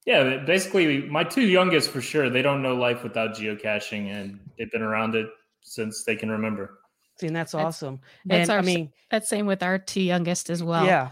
yeah, 0.07 0.37
basically 0.45 1.03
my 1.09 1.25
two 1.25 1.47
youngest 1.47 1.91
for 1.91 2.01
sure 2.01 2.29
they 2.31 2.43
don't 2.43 2.63
know 2.63 2.75
life 2.77 3.03
without 3.03 3.35
geocaching, 3.35 4.09
and 4.09 4.39
they've 4.59 4.71
been 4.71 4.83
around 4.83 5.15
it 5.15 5.29
since 5.63 6.05
they 6.05 6.15
can 6.17 6.31
remember. 6.31 6.79
See, 7.21 7.27
and 7.29 7.37
that's 7.37 7.53
That's- 7.53 7.67
awesome. 7.77 8.01
that's 8.25 8.49
and 8.49 8.51
I 8.51 8.55
our 8.55 8.61
s- 8.61 8.67
mean, 8.67 8.93
That's 9.11 9.29
same 9.29 9.47
with 9.47 9.63
our 9.63 9.79
two 9.79 10.01
youngest 10.03 10.51
as 10.51 10.63
well. 10.63 10.85
yeah, 10.85 11.11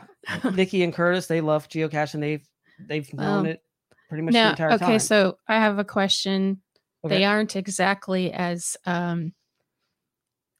Nikki 0.53 0.83
and 0.83 0.93
Curtis, 0.93 1.27
they 1.29 1.41
love 1.41 1.69
geocaching. 1.69 2.21
They've 2.21 2.47
they've 2.89 3.13
known 3.15 3.39
Um, 3.41 3.47
it 3.47 3.61
pretty 4.09 4.23
much 4.23 4.35
the 4.35 4.51
entire 4.51 4.69
okay, 4.73 4.79
time. 4.79 4.89
Okay, 4.91 4.99
so 4.99 5.37
I 5.49 5.57
have 5.57 5.79
a 5.79 5.85
question. 5.85 6.61
Okay. 7.05 7.19
They 7.19 7.25
aren't 7.25 7.55
exactly 7.57 8.33
as 8.33 8.77
um 8.87 9.33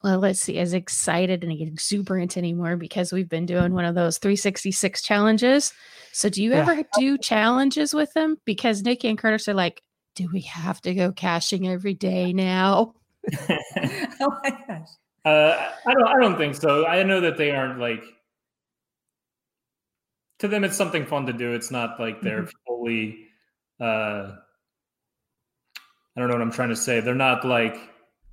well, 0.03 0.19
let's 0.19 0.41
see, 0.41 0.57
as 0.59 0.73
excited 0.73 1.43
and 1.45 1.51
exuberant 1.61 2.35
anymore 2.37 2.75
because 2.75 3.13
we've 3.13 3.29
been 3.29 3.45
doing 3.45 3.73
one 3.73 3.85
of 3.85 3.95
those 3.95 4.17
366 4.17 5.01
challenges. 5.01 5.71
So 6.11 6.27
do 6.27 6.43
you 6.43 6.51
Yeah. 6.51 6.57
ever 6.69 6.83
do 6.99 7.17
challenges 7.17 7.93
with 7.93 8.11
them? 8.13 8.35
Because 8.43 8.81
Nikki 8.83 9.07
and 9.07 9.17
Curtis 9.17 9.47
are 9.47 9.53
like, 9.53 9.81
do 10.15 10.27
we 10.33 10.41
have 10.41 10.81
to 10.81 10.93
go 10.93 11.13
caching 11.13 11.69
every 11.69 11.93
day 11.93 12.33
now? 12.33 12.95
oh 13.49 14.39
my 14.43 14.49
gosh. 14.67 14.89
Uh, 15.25 15.71
I 15.85 15.93
don't. 15.93 16.07
I 16.07 16.19
don't 16.19 16.37
think 16.37 16.55
so. 16.55 16.85
I 16.85 17.03
know 17.03 17.21
that 17.21 17.37
they 17.37 17.51
aren't 17.51 17.79
like. 17.79 18.03
To 20.39 20.47
them, 20.47 20.63
it's 20.63 20.75
something 20.75 21.05
fun 21.05 21.25
to 21.27 21.33
do. 21.33 21.53
It's 21.53 21.71
not 21.71 21.99
like 21.99 22.21
they're 22.21 22.47
fully. 22.67 23.27
Uh, 23.79 24.35
I 26.15 26.19
don't 26.19 26.27
know 26.27 26.35
what 26.35 26.41
I'm 26.41 26.51
trying 26.51 26.69
to 26.69 26.75
say. 26.75 26.99
They're 26.99 27.15
not 27.15 27.45
like 27.45 27.77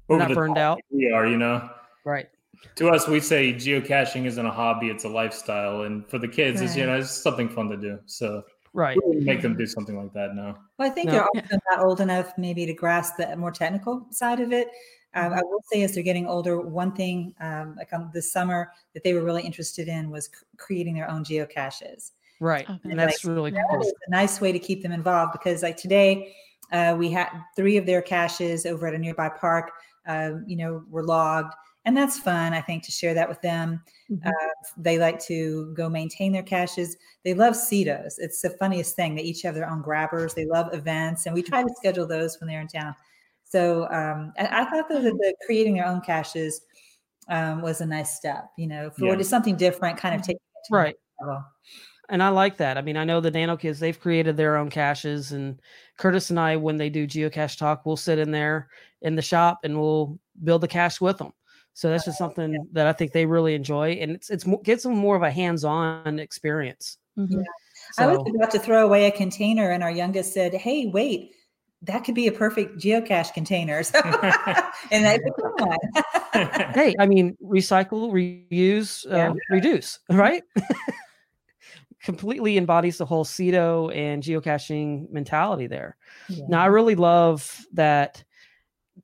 over 0.08 0.18
not 0.18 0.28
the 0.28 0.34
burned 0.34 0.56
top 0.56 0.62
out. 0.62 0.74
like 0.76 0.84
We 0.90 1.12
are, 1.12 1.26
you 1.26 1.36
know. 1.36 1.70
right. 2.04 2.28
To 2.76 2.90
us, 2.90 3.06
we 3.08 3.20
say 3.20 3.54
geocaching 3.54 4.26
isn't 4.26 4.44
a 4.44 4.50
hobby; 4.50 4.88
it's 4.90 5.04
a 5.04 5.08
lifestyle. 5.08 5.82
And 5.82 6.06
for 6.10 6.18
the 6.18 6.28
kids, 6.28 6.60
it's 6.60 6.76
you 6.76 6.84
know 6.86 6.96
it's 6.98 7.10
something 7.10 7.48
fun 7.48 7.68
to 7.68 7.76
do. 7.76 7.98
So 8.06 8.42
Right. 8.72 8.96
we 9.06 9.16
make 9.20 9.42
them 9.42 9.56
do 9.56 9.66
something 9.66 9.96
like 9.96 10.12
that. 10.12 10.34
No. 10.34 10.56
Well, 10.78 10.88
I 10.88 10.92
think 10.92 11.06
No. 11.08 11.12
they're 11.12 11.42
also 11.42 11.58
not 11.70 11.80
old 11.84 12.00
enough 12.00 12.32
maybe 12.38 12.66
to 12.66 12.72
grasp 12.74 13.16
the 13.16 13.34
more 13.36 13.50
technical 13.50 14.06
side 14.10 14.40
of 14.40 14.52
it. 14.52 14.68
Um, 15.14 15.32
I 15.32 15.42
will 15.42 15.62
say, 15.72 15.82
as 15.82 15.94
they're 15.94 16.02
getting 16.04 16.26
older, 16.26 16.60
one 16.60 16.92
thing 16.92 17.34
um, 17.40 17.74
like 17.76 17.92
um, 17.92 18.10
this 18.14 18.30
summer 18.32 18.72
that 18.94 19.02
they 19.02 19.12
were 19.12 19.22
really 19.22 19.42
interested 19.42 19.88
in 19.88 20.10
was 20.10 20.26
c- 20.26 20.46
creating 20.56 20.94
their 20.94 21.10
own 21.10 21.24
geocaches. 21.24 22.12
Right. 22.38 22.68
Okay. 22.68 22.78
And 22.84 22.98
that's 22.98 23.24
really 23.24 23.50
That 23.50 23.66
cool. 23.70 23.82
a 23.82 24.10
nice 24.10 24.40
way 24.40 24.52
to 24.52 24.58
keep 24.58 24.82
them 24.82 24.92
involved 24.92 25.32
because, 25.32 25.62
like 25.62 25.76
today, 25.76 26.34
uh, 26.72 26.94
we 26.96 27.10
had 27.10 27.28
three 27.56 27.76
of 27.76 27.86
their 27.86 28.00
caches 28.02 28.66
over 28.66 28.86
at 28.86 28.94
a 28.94 28.98
nearby 28.98 29.28
park. 29.28 29.72
Uh, 30.06 30.36
you 30.46 30.56
know, 30.56 30.82
were 30.88 31.04
logged, 31.04 31.52
and 31.84 31.94
that's 31.94 32.18
fun. 32.18 32.54
I 32.54 32.60
think 32.62 32.82
to 32.84 32.90
share 32.90 33.12
that 33.12 33.28
with 33.28 33.40
them. 33.42 33.82
Mhm. 34.10 34.26
Uh, 34.26 34.48
they 34.78 34.98
like 34.98 35.20
to 35.26 35.74
go 35.74 35.90
maintain 35.90 36.32
their 36.32 36.42
caches. 36.42 36.96
They 37.22 37.34
love 37.34 37.54
CITOs. 37.54 38.14
It's 38.18 38.40
the 38.40 38.50
funniest 38.50 38.96
thing. 38.96 39.14
They 39.14 39.22
each 39.22 39.42
have 39.42 39.54
their 39.54 39.68
own 39.68 39.82
grabbers. 39.82 40.32
They 40.32 40.46
love 40.46 40.72
events, 40.72 41.26
and 41.26 41.34
we 41.34 41.42
try 41.42 41.62
to 41.62 41.74
schedule 41.76 42.06
those 42.06 42.40
when 42.40 42.48
they're 42.48 42.62
in 42.62 42.68
town. 42.68 42.94
So 43.50 43.84
um, 43.90 44.32
I, 44.38 44.62
I 44.62 44.64
thought 44.64 44.88
that 44.88 45.02
the, 45.02 45.10
the 45.10 45.34
creating 45.44 45.74
their 45.74 45.86
own 45.86 46.00
caches 46.00 46.62
um, 47.28 47.62
was 47.62 47.80
a 47.80 47.86
nice 47.86 48.16
step. 48.16 48.50
You 48.56 48.68
know, 48.68 48.90
for 48.90 49.06
Yeah. 49.06 49.18
is 49.18 49.28
something 49.28 49.56
different, 49.56 49.98
kind 49.98 50.14
of 50.14 50.22
taking 50.22 50.36
it 50.36 50.66
to 50.68 50.74
Right. 50.74 50.96
level. 51.20 51.44
And 52.08 52.22
I 52.22 52.28
like 52.28 52.56
that. 52.56 52.76
I 52.76 52.82
mean, 52.82 52.96
I 52.96 53.04
know 53.04 53.20
the 53.20 53.30
Nano 53.30 53.56
Kids, 53.56 53.78
they've 53.78 53.98
created 53.98 54.36
their 54.36 54.56
own 54.56 54.68
caches. 54.70 55.32
And 55.32 55.60
Curtis 55.96 56.30
and 56.30 56.40
I, 56.40 56.56
when 56.56 56.76
they 56.76 56.90
do 56.90 57.06
geocache 57.06 57.56
talk, 57.56 57.86
we'll 57.86 57.96
sit 57.96 58.18
in 58.18 58.30
there 58.32 58.68
in 59.02 59.14
the 59.14 59.22
shop 59.22 59.60
and 59.62 59.78
we'll 59.78 60.18
build 60.42 60.60
the 60.60 60.68
cache 60.68 61.00
with 61.00 61.18
them. 61.18 61.32
So 61.72 61.88
that's 61.88 62.04
just 62.04 62.18
something 62.18 62.68
that 62.72 62.88
I 62.88 62.92
think 62.92 63.12
they 63.12 63.26
really 63.26 63.54
enjoy. 63.54 63.92
And 63.92 64.10
it's, 64.12 64.28
it's 64.28 64.44
gives 64.64 64.82
them 64.82 64.96
more 64.96 65.14
of 65.14 65.22
a 65.22 65.30
hands 65.30 65.64
on 65.64 66.18
experience. 66.18 66.98
Mhm. 67.16 67.44
I 67.98 68.06
was 68.06 68.18
about 68.34 68.50
to 68.52 68.58
throw 68.58 68.84
away 68.84 69.06
a 69.06 69.10
container, 69.10 69.70
and 69.70 69.82
our 69.82 69.90
youngest 69.90 70.32
said, 70.32 70.54
"Hey, 70.54 70.86
wait, 70.86 71.34
that 71.82 72.04
could 72.04 72.14
be 72.14 72.26
a 72.26 72.32
perfect 72.32 72.78
geocache 72.78 73.32
container." 73.32 73.82
So, 73.82 73.98
and 74.90 75.06
I 75.06 75.18
became 75.18 75.52
one. 75.56 75.78
hey, 76.74 76.94
I 76.98 77.06
mean, 77.06 77.36
recycle, 77.42 78.12
reuse, 78.12 79.04
Yeah. 79.08 79.30
uh, 79.30 79.34
reduce, 79.50 79.98
right? 80.10 80.42
Completely 82.02 82.56
embodies 82.56 82.98
the 82.98 83.04
whole 83.04 83.24
CITO 83.24 83.94
and 83.94 84.22
geocaching 84.22 85.10
mentality 85.10 85.66
there. 85.66 85.96
Now, 86.48 86.62
I 86.62 86.66
really 86.66 86.94
love 86.94 87.66
that 87.74 88.24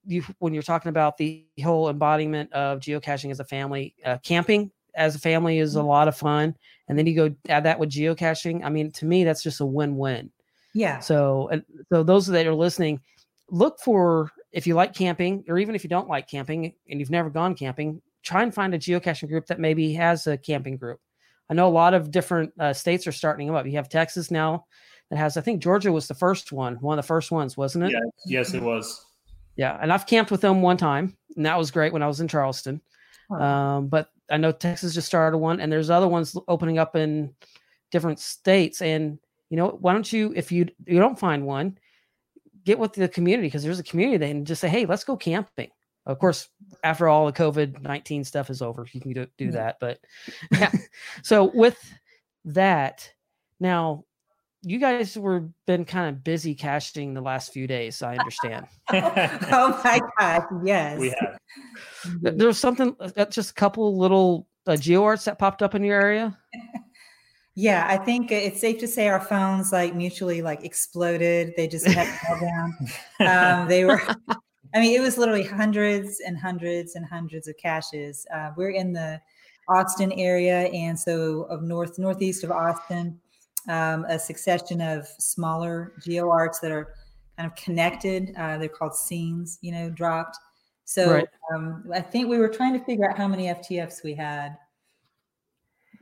you 0.07 0.23
when 0.39 0.55
you're 0.55 0.63
talking 0.63 0.89
about 0.89 1.17
the 1.17 1.47
whole 1.63 1.89
embodiment 1.89 2.53
of 2.53 2.81
geocaching 2.81 3.31
as 3.31 3.41
a 3.41 3.45
family, 3.45 3.95
uh, 4.05 4.19
camping 4.23 4.71
as 4.95 5.15
a 5.15 5.19
family 5.19 5.59
is 5.59 5.75
a 5.75 5.83
lot 5.83 6.09
of 6.09 6.17
fun, 6.17 6.55
and 6.89 6.99
then 6.99 7.07
you 7.07 7.15
go 7.15 7.35
add 7.49 7.65
that 7.65 7.79
with 7.79 7.91
geocaching. 7.91 8.65
I 8.65 8.71
mean, 8.71 8.91
to 8.93 9.05
me, 9.05 9.25
that's 9.25 9.43
just 9.43 9.61
a 9.61 9.67
win-win. 9.67 10.31
Yeah, 10.77 10.99
So, 10.99 11.49
and 11.49 11.65
so 11.89 12.03
those 12.03 12.27
that 12.27 12.47
are 12.47 12.55
listening, 12.55 13.01
look 13.51 13.81
for 13.81 14.31
if 14.53 14.67
you 14.67 14.75
like 14.75 14.93
camping, 14.93 15.43
or 15.49 15.59
even 15.59 15.75
if 15.75 15.83
you 15.83 15.89
don't 15.89 16.07
like 16.07 16.29
camping 16.29 16.75
and 16.91 17.01
you've 17.01 17.11
never 17.11 17.31
gone 17.31 17.55
camping, 17.55 18.03
try 18.23 18.43
and 18.43 18.53
find 18.53 18.75
a 18.75 18.79
geocaching 18.79 19.29
group 19.29 19.47
that 19.47 19.59
maybe 19.59 19.95
has 19.95 20.27
a 20.27 20.37
camping 20.37 20.77
group. 20.77 21.01
I 21.49 21.55
know 21.55 21.67
a 21.67 21.71
lot 21.71 21.95
of 21.95 22.11
different 22.11 22.53
uh, 22.61 22.75
states 22.75 23.07
are 23.07 23.13
starting 23.13 23.47
them 23.47 23.57
up. 23.57 23.65
You 23.65 23.73
have 23.73 23.89
Texas 23.89 24.31
now 24.31 24.67
that 25.09 25.17
has, 25.17 25.39
I 25.39 25.41
think 25.41 25.63
Georgia 25.63 25.91
was 25.91 26.09
the 26.09 26.15
first 26.15 26.53
one, 26.53 26.75
one 26.77 26.99
of 26.99 27.03
the 27.03 27.07
first 27.07 27.31
ones, 27.31 27.57
wasn't 27.57 27.85
it? 27.85 27.93
yeah, 27.93 28.01
yes, 28.27 28.53
it 28.53 28.63
was. 28.63 29.03
Yeah, 29.57 29.79
and 29.81 29.91
I've 29.91 30.07
camped 30.07 30.31
with 30.31 30.43
them 30.43 30.61
one 30.61 30.77
time, 30.77 31.17
and 31.37 31.47
that 31.47 31.57
was 31.57 31.71
great 31.71 31.95
when 31.95 32.03
I 32.03 32.07
was 32.07 32.21
in 32.21 32.29
Charleston. 32.29 32.83
Oh. 33.31 33.41
Um, 33.41 33.87
but 33.89 34.11
I 34.31 34.37
know 34.37 34.53
Texas 34.53 34.93
just 34.93 35.07
started 35.07 35.39
one, 35.39 35.59
and 35.59 35.73
there's 35.73 35.89
other 35.89 36.09
ones 36.09 36.37
opening 36.49 36.79
up 36.79 36.97
in 36.97 37.35
different 37.91 38.19
states. 38.19 38.83
And 38.83 39.19
you 39.51 39.57
know, 39.57 39.69
why 39.81 39.93
don't 39.93 40.13
you, 40.13 40.33
if 40.37 40.51
you 40.53 40.67
you 40.87 40.99
don't 40.99 41.19
find 41.19 41.45
one, 41.47 41.79
get 42.65 42.79
with 42.79 42.93
the 42.95 43.09
community 43.09 43.47
because 43.49 43.63
there's 43.63 43.79
a 43.79 43.85
community 43.85 44.19
there, 44.19 44.31
and 44.31 44.47
just 44.47 44.61
say, 44.61 44.69
hey, 44.69 44.87
let's 44.87 45.05
go 45.05 45.17
camping. 45.17 45.71
Of 46.05 46.19
course, 46.19 46.49
after 46.85 47.09
all 47.09 47.27
the 47.27 47.33
COVID 47.33 47.83
nineteen 47.83 48.25
stuff 48.25 48.51
is 48.51 48.63
over, 48.63 48.87
you 48.93 49.01
can 49.01 49.13
do, 49.13 49.27
do 49.39 49.47
Yeah. 49.47 49.51
that. 49.53 49.77
But 49.81 49.99
yeah, 50.53 50.71
so 51.23 51.51
with 51.53 51.79
that, 52.45 53.13
now 53.61 54.05
you 54.63 54.79
guys 54.79 55.17
were 55.17 55.49
been 55.67 55.85
kind 55.85 56.09
of 56.09 56.25
busy 56.25 56.55
caching 56.55 57.15
the 57.15 57.21
last 57.21 57.53
few 57.53 57.67
days. 57.69 58.03
I 58.03 58.17
understand. 58.17 58.67
oh 58.93 59.81
my 59.85 60.01
God, 60.19 60.43
yes. 60.65 60.99
we 60.99 61.09
have. 61.11 61.39
Th- 62.23 62.35
There 62.37 62.47
was 62.49 62.59
something, 62.59 62.97
uh, 63.01 63.25
just 63.27 63.51
a 63.53 63.55
couple 63.55 63.97
little 63.97 64.49
uh, 64.67 64.77
geo 64.77 65.05
arts 65.05 65.25
that 65.27 65.39
popped 65.39 65.63
up 65.63 65.75
in 65.77 65.85
your 65.85 66.01
area. 66.01 66.37
Yeah, 67.59 67.87
I 67.89 67.97
think 67.97 68.31
it's 68.31 68.61
safe 68.61 68.79
to 68.81 68.87
say 68.87 69.09
our 69.09 69.19
phones 69.19 69.73
like 69.73 69.95
mutually 69.95 70.43
like 70.43 70.63
exploded. 70.63 71.55
They 71.57 71.67
just 71.67 71.87
kept 71.87 72.11
down. 72.41 72.77
Um, 73.21 73.67
they 73.67 73.85
were, 73.87 74.01
I 74.75 74.81
mean, 74.81 74.95
it 74.95 75.01
was 75.01 75.17
literally 75.17 75.43
hundreds 75.43 76.21
and 76.21 76.39
hundreds 76.39 76.97
and 76.97 77.07
hundreds 77.07 77.49
of 77.49 77.57
caches. 77.57 78.27
Uh, 78.33 78.51
we're 78.59 78.71
in 78.73 78.93
the 78.93 79.19
Austin 79.69 80.13
area, 80.13 80.65
and 80.67 80.99
so 81.01 81.45
of 81.45 81.63
north 81.63 81.99
northeast 81.99 82.45
of 82.45 82.51
Austin, 82.51 83.19
um, 83.71 84.05
a 84.05 84.19
succession 84.19 84.83
of 84.83 85.07
smaller 85.19 85.95
geo 86.05 86.29
arts 86.31 86.61
that 86.61 86.71
are 86.71 86.93
kind 87.39 87.51
of 87.51 87.57
connected. 87.57 88.35
Uh, 88.37 88.59
they're 88.59 88.69
called 88.69 88.95
scenes, 88.95 89.59
you 89.63 89.73
know, 89.73 89.89
dropped. 89.89 90.37
So 90.85 91.11
Right. 91.15 91.29
um, 91.55 91.85
I 91.93 92.01
think 92.03 92.29
we 92.29 92.37
were 92.37 92.49
trying 92.49 92.79
to 92.79 92.85
figure 92.85 93.11
out 93.11 93.17
how 93.17 93.27
many 93.27 93.47
FTFs 93.47 94.05
we 94.05 94.15
had. 94.15 94.57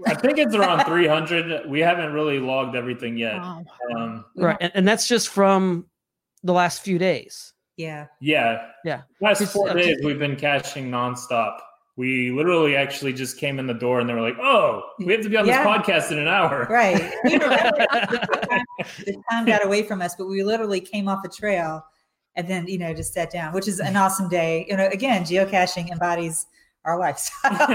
I 0.06 0.14
think 0.14 0.38
it's 0.38 0.54
around 0.54 0.84
300. 0.84 1.68
We 1.68 1.80
haven't 1.80 2.12
really 2.12 2.38
logged 2.40 2.76
everything 2.76 3.16
yet. 3.16 3.36
Wow. 3.36 3.64
Um, 3.96 4.24
Right. 4.36 4.56
And, 4.60 4.72
and 4.74 4.88
that's 4.88 5.06
just 5.08 5.28
from 5.28 5.86
the 6.42 6.52
last 6.52 6.82
few 6.82 6.98
days. 6.98 7.52
Yeah. 7.76 8.06
yeah. 8.20 8.68
Yeah. 8.84 9.02
Last 9.20 9.44
four 9.52 9.70
uh, 9.70 9.74
days, 9.74 9.98
we've 10.04 10.18
been 10.18 10.36
caching 10.36 10.90
nonstop. 10.90 11.58
We 11.96 12.30
literally 12.32 12.76
actually 12.76 13.12
just 13.12 13.38
came 13.38 13.58
in 13.58 13.66
the 13.66 13.74
door 13.74 14.00
and 14.00 14.08
they 14.08 14.14
were 14.14 14.20
like, 14.20 14.38
oh, 14.40 14.82
we 14.98 15.12
have 15.12 15.22
to 15.22 15.28
be 15.28 15.36
on 15.36 15.46
this 15.46 15.56
podcast 15.56 16.10
in 16.10 16.18
an 16.18 16.28
hour. 16.28 16.66
Right. 16.68 17.12
We 17.24 17.38
were- 17.38 17.48
the 19.04 19.22
time 19.30 19.44
got 19.46 19.64
away 19.64 19.82
from 19.82 20.02
us, 20.02 20.14
but 20.16 20.26
we 20.26 20.42
literally 20.42 20.80
came 20.80 21.08
off 21.08 21.24
a 21.24 21.28
trail 21.28 21.84
and 22.36 22.48
then, 22.48 22.66
you 22.66 22.78
know, 22.78 22.92
just 22.92 23.14
sat 23.14 23.30
down, 23.30 23.52
which 23.54 23.68
is 23.68 23.80
an 23.80 23.96
awesome 23.96 24.28
day. 24.28 24.66
You 24.68 24.76
know, 24.76 24.88
again, 24.88 25.22
geocaching 25.22 25.90
embodies 25.90 26.46
our 26.84 26.98
lifestyle. 26.98 27.52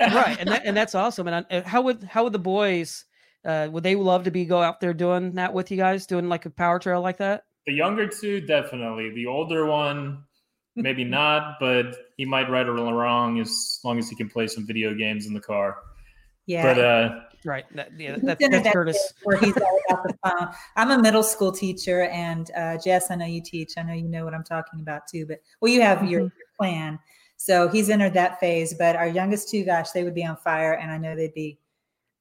right. 0.00 0.36
And 0.38 0.48
that, 0.48 0.62
and 0.64 0.76
that's 0.76 0.94
awesome. 0.94 1.28
And 1.28 1.46
I, 1.50 1.60
how 1.60 1.82
would, 1.82 2.02
how 2.04 2.24
would 2.24 2.32
the 2.32 2.38
boys, 2.38 3.04
uh, 3.44 3.68
would 3.72 3.82
they 3.82 3.96
love 3.96 4.24
to 4.24 4.30
be 4.30 4.44
go 4.44 4.62
out 4.62 4.80
there 4.80 4.94
doing 4.94 5.32
that 5.32 5.52
with 5.52 5.70
you 5.70 5.76
guys, 5.76 6.06
doing 6.06 6.28
like 6.28 6.46
a 6.46 6.50
power 6.50 6.78
trail 6.78 7.00
like 7.00 7.18
that? 7.18 7.44
The 7.66 7.72
younger 7.72 8.06
two, 8.06 8.40
definitely. 8.40 9.10
The 9.14 9.26
older 9.26 9.66
one, 9.66 10.24
maybe 10.76 11.04
not, 11.20 11.58
but 11.60 11.96
he 12.16 12.24
might 12.24 12.50
right 12.50 12.66
or 12.66 12.74
wrong 12.74 13.40
as 13.40 13.80
long 13.84 13.98
as 13.98 14.08
he 14.08 14.16
can 14.16 14.28
play 14.28 14.46
some 14.46 14.66
video 14.66 14.94
games 14.94 15.26
in 15.26 15.34
the 15.34 15.40
car. 15.40 15.78
yeah. 16.46 16.74
But 16.74 16.84
uh, 16.84 17.20
Right. 17.44 17.64
That, 17.74 17.98
yeah, 17.98 18.16
that, 18.22 18.40
in 18.40 18.52
that's 18.52 18.70
Curtis. 18.70 19.12
Where 19.24 19.36
he's 19.38 19.56
all 19.56 19.78
about 19.90 20.04
the 20.04 20.14
phone. 20.24 20.48
I'm 20.76 20.90
a 20.92 21.02
middle 21.02 21.24
school 21.24 21.50
teacher, 21.50 22.02
and 22.02 22.48
uh, 22.56 22.78
Jess, 22.78 23.10
I 23.10 23.16
know 23.16 23.26
you 23.26 23.42
teach. 23.42 23.72
I 23.76 23.82
know 23.82 23.94
you 23.94 24.08
know 24.08 24.24
what 24.24 24.32
I'm 24.32 24.44
talking 24.44 24.80
about 24.80 25.08
too. 25.08 25.26
But 25.26 25.40
well, 25.60 25.72
you 25.72 25.80
have 25.82 26.08
your, 26.08 26.20
Mm-hmm. 26.20 26.38
your 26.38 26.46
plan. 26.56 26.98
So 27.42 27.66
he's 27.66 27.90
entered 27.90 28.14
that 28.14 28.38
phase. 28.38 28.72
But 28.72 28.94
our 28.94 29.08
youngest 29.08 29.48
two, 29.48 29.64
gosh, 29.64 29.90
they 29.90 30.04
would 30.04 30.14
be 30.14 30.24
on 30.24 30.36
fire, 30.36 30.74
and 30.74 30.92
I 30.92 30.96
know 30.96 31.16
they'd 31.16 31.34
be, 31.34 31.58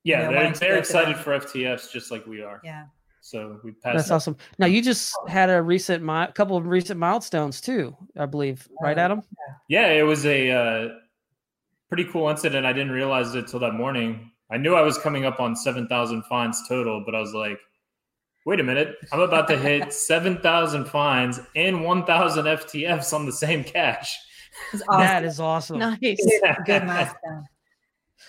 yeah, 0.04 0.22
Yeah, 0.22 0.32
they're, 0.32 0.54
they're 0.54 0.78
excited 0.80 1.16
for 1.16 1.38
FTFs 1.40 1.92
just 1.92 2.10
like 2.10 2.26
we 2.26 2.42
are. 2.42 2.60
yeah. 2.64 2.86
So 3.24 3.60
we 3.64 3.74
passed. 3.74 3.98
That's 3.98 4.10
awesome. 4.10 4.36
Now 4.58 4.66
you 4.66 4.82
just 4.82 5.14
had 5.28 5.52
a 5.52 5.62
recent, 5.62 6.04
mi- 6.04 6.26
couple 6.34 6.58
of 6.58 6.66
recent 6.66 7.00
milestones 7.00 7.62
too, 7.62 7.96
I 8.18 8.26
believe. 8.26 8.68
Right, 8.82 8.98
Adam? 8.98 9.22
Yeah, 9.70 9.90
it 9.92 10.02
was 10.02 10.26
a 10.26 10.50
uh, 10.50 10.90
pretty 11.88 12.06
cool 12.06 12.28
incident. 12.30 12.66
I 12.66 12.74
didn't 12.74 12.92
realize 12.92 13.36
it 13.36 13.48
till 13.48 13.60
that 13.60 13.76
morning. 13.76 14.32
I 14.50 14.58
knew 14.58 14.74
I 14.74 14.82
was 14.82 14.98
coming 14.98 15.26
up 15.26 15.40
on 15.40 15.56
7,000 15.56 16.24
fines 16.24 16.64
total, 16.68 17.04
but 17.06 17.14
I 17.14 17.20
was 17.20 17.36
like, 17.36 17.60
wait 18.48 18.60
a 18.60 18.64
minute. 18.64 18.96
I'm 19.14 19.20
about 19.20 19.48
to 19.50 19.58
hit 19.58 19.94
7,000 20.10 20.86
fines 20.86 21.40
and 21.56 21.84
1,000 21.84 22.46
FTFs 22.46 23.14
on 23.14 23.28
the 23.28 23.32
same 23.32 23.64
cache. 23.64 24.18
It's 24.74 24.84
awesome. 24.88 25.00
That 25.02 25.24
is 25.26 25.40
awesome. 25.40 25.80
Nice. 25.80 26.00
good, 26.02 26.56
good 26.66 26.84
milestone. 26.86 27.46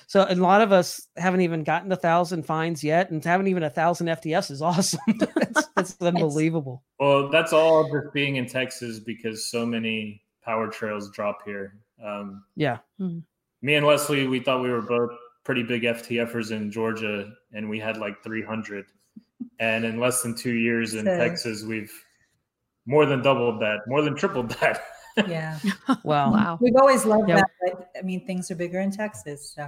So 0.07 0.27
a 0.29 0.35
lot 0.35 0.61
of 0.63 0.73
us 0.73 1.07
haven't 1.17 1.43
even 1.43 1.65
gotten 1.65 1.91
a 1.93 1.97
thousand 1.97 2.45
fines 2.47 2.83
yet, 2.85 3.11
and 3.11 3.23
having 3.25 3.47
even 3.47 3.63
a 3.63 3.71
thousand 3.71 4.07
FTS 4.09 4.51
is 4.51 4.63
awesome. 4.63 5.01
that's, 5.19 5.69
that's 5.77 5.97
unbelievable. 6.01 6.83
Well, 6.99 7.29
that's 7.29 7.53
all 7.53 7.85
just 7.91 8.13
being 8.13 8.37
in 8.37 8.47
Texas 8.47 8.99
because 9.01 9.51
so 9.51 9.65
many 9.67 10.23
power 10.45 10.69
trails 10.69 11.11
drop 11.11 11.39
here. 11.45 11.75
Um, 12.05 12.45
Yeah. 12.57 12.79
me 12.99 13.75
and 13.75 13.87
Leslie, 13.87 14.27
we 14.27 14.41
thought 14.41 14.63
we 14.63 14.71
were 14.71 14.83
both 14.83 15.11
pretty 15.45 15.63
big 15.63 15.83
FTFers 15.83 16.51
in 16.53 16.71
Georgia, 16.71 17.31
and 17.53 17.69
we 17.69 17.79
had 17.79 17.97
like 17.97 18.23
300. 18.23 18.87
And 19.61 19.85
in 19.85 19.99
less 20.01 20.23
than 20.23 20.35
two 20.35 20.53
years 20.55 20.95
in 20.95 21.05
So- 21.05 21.17
Texas, 21.17 21.65
we've 21.65 21.93
more 22.87 23.07
than 23.07 23.23
doubled 23.23 23.61
that, 23.63 23.81
more 23.87 24.03
than 24.03 24.15
tripled 24.15 24.51
that. 24.61 24.83
Yeah. 25.17 25.59
Wow. 26.05 26.33
Wow. 26.33 26.59
We've 26.61 26.77
always 26.77 27.05
loved 27.05 27.29
Yeah. 27.29 27.37
that. 27.37 27.49
But 27.65 27.91
I 27.99 28.03
mean, 28.03 28.27
things 28.27 28.51
are 28.51 28.55
bigger 28.57 28.81
in 28.81 28.91
Texas. 28.91 29.53
So 29.55 29.63